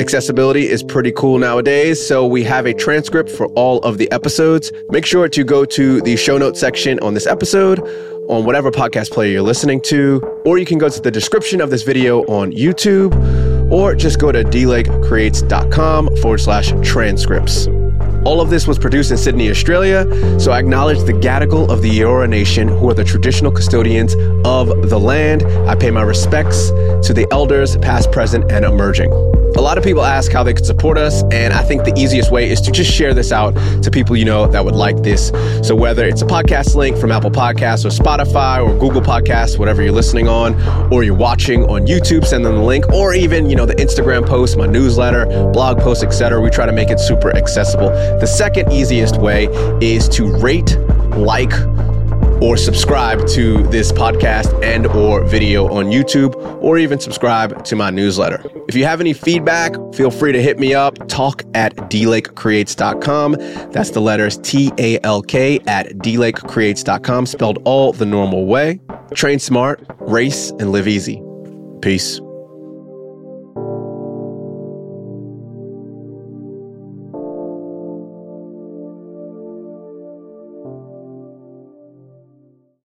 Accessibility 0.00 0.68
is 0.68 0.84
pretty 0.84 1.12
cool 1.12 1.38
nowadays, 1.38 2.06
so 2.06 2.26
we 2.26 2.44
have 2.44 2.66
a 2.66 2.74
transcript 2.74 3.30
for 3.30 3.46
all 3.48 3.80
of 3.80 3.98
the 3.98 4.10
episodes. 4.12 4.70
Make 4.90 5.04
sure 5.04 5.28
to 5.28 5.42
go 5.42 5.64
to 5.64 6.00
the 6.02 6.14
show 6.16 6.38
notes 6.38 6.60
section 6.60 7.00
on 7.00 7.14
this 7.14 7.26
episode 7.26 7.80
on 8.28 8.44
whatever 8.44 8.70
podcast 8.70 9.10
player 9.10 9.32
you're 9.32 9.42
listening 9.42 9.80
to, 9.80 10.20
or 10.44 10.58
you 10.58 10.66
can 10.66 10.78
go 10.78 10.88
to 10.88 11.00
the 11.00 11.10
description 11.10 11.60
of 11.60 11.70
this 11.70 11.82
video 11.82 12.22
on 12.26 12.52
YouTube, 12.52 13.12
or 13.72 13.94
just 13.94 14.18
go 14.18 14.30
to 14.30 14.44
dlakecreates.com 14.44 16.16
forward 16.16 16.38
slash 16.38 16.72
transcripts. 16.82 17.66
All 18.24 18.40
of 18.40 18.50
this 18.50 18.66
was 18.66 18.78
produced 18.78 19.10
in 19.10 19.16
Sydney, 19.16 19.50
Australia, 19.50 20.04
so 20.38 20.52
I 20.52 20.58
acknowledge 20.58 20.98
the 21.04 21.12
Gadigal 21.12 21.70
of 21.70 21.82
the 21.82 21.90
Eora 21.90 22.28
Nation, 22.28 22.68
who 22.68 22.90
are 22.90 22.94
the 22.94 23.04
traditional 23.04 23.50
custodians 23.50 24.14
of 24.44 24.90
the 24.90 24.98
land. 24.98 25.44
I 25.68 25.74
pay 25.74 25.90
my 25.90 26.02
respects 26.02 26.68
to 27.06 27.14
the 27.14 27.26
elders, 27.30 27.76
past, 27.78 28.12
present, 28.12 28.50
and 28.52 28.64
emerging. 28.64 29.37
A 29.58 29.60
lot 29.60 29.76
of 29.76 29.82
people 29.82 30.04
ask 30.04 30.30
how 30.30 30.44
they 30.44 30.54
could 30.54 30.64
support 30.64 30.96
us, 30.96 31.24
and 31.32 31.52
I 31.52 31.64
think 31.64 31.82
the 31.82 31.92
easiest 31.98 32.30
way 32.30 32.48
is 32.48 32.60
to 32.60 32.70
just 32.70 32.92
share 32.92 33.12
this 33.12 33.32
out 33.32 33.56
to 33.82 33.90
people 33.90 34.16
you 34.16 34.24
know 34.24 34.46
that 34.46 34.64
would 34.64 34.76
like 34.76 35.02
this. 35.02 35.32
So 35.66 35.74
whether 35.74 36.04
it's 36.06 36.22
a 36.22 36.26
podcast 36.26 36.76
link 36.76 36.96
from 36.96 37.10
Apple 37.10 37.32
Podcasts 37.32 37.84
or 37.84 37.88
Spotify 37.88 38.64
or 38.64 38.78
Google 38.78 39.00
Podcasts, 39.00 39.58
whatever 39.58 39.82
you're 39.82 39.90
listening 39.90 40.28
on, 40.28 40.54
or 40.92 41.02
you're 41.02 41.16
watching 41.16 41.64
on 41.64 41.88
YouTube, 41.88 42.24
send 42.24 42.44
them 42.44 42.54
the 42.54 42.62
link, 42.62 42.88
or 42.92 43.14
even 43.14 43.50
you 43.50 43.56
know 43.56 43.66
the 43.66 43.74
Instagram 43.74 44.24
post, 44.24 44.56
my 44.56 44.66
newsletter, 44.66 45.26
blog 45.52 45.80
post, 45.80 46.04
etc. 46.04 46.40
We 46.40 46.50
try 46.50 46.64
to 46.64 46.72
make 46.72 46.90
it 46.90 47.00
super 47.00 47.36
accessible. 47.36 47.88
The 48.20 48.26
second 48.26 48.70
easiest 48.70 49.20
way 49.20 49.46
is 49.82 50.08
to 50.10 50.30
rate, 50.38 50.76
like, 51.16 51.52
or 52.40 52.56
subscribe 52.56 53.26
to 53.30 53.66
this 53.70 53.90
podcast 53.90 54.62
and 54.62 54.86
or 54.86 55.24
video 55.24 55.66
on 55.66 55.86
YouTube 55.86 56.47
or 56.60 56.78
even 56.78 57.00
subscribe 57.00 57.64
to 57.64 57.76
my 57.76 57.90
newsletter. 57.90 58.42
If 58.68 58.74
you 58.74 58.84
have 58.84 59.00
any 59.00 59.12
feedback, 59.12 59.74
feel 59.94 60.10
free 60.10 60.32
to 60.32 60.42
hit 60.42 60.58
me 60.58 60.74
up. 60.74 61.08
Talk 61.08 61.42
at 61.54 61.74
dlakecreates.com. 61.76 63.32
That's 63.72 63.90
the 63.90 64.00
letters 64.00 64.38
T 64.38 64.72
A 64.78 64.98
L 65.04 65.22
K 65.22 65.60
at 65.66 65.88
dlakecreates.com, 65.98 67.26
spelled 67.26 67.58
all 67.64 67.92
the 67.92 68.06
normal 68.06 68.46
way. 68.46 68.80
Train 69.14 69.38
smart, 69.38 69.84
race, 70.00 70.50
and 70.58 70.72
live 70.72 70.86
easy. 70.88 71.22
Peace. 71.80 72.20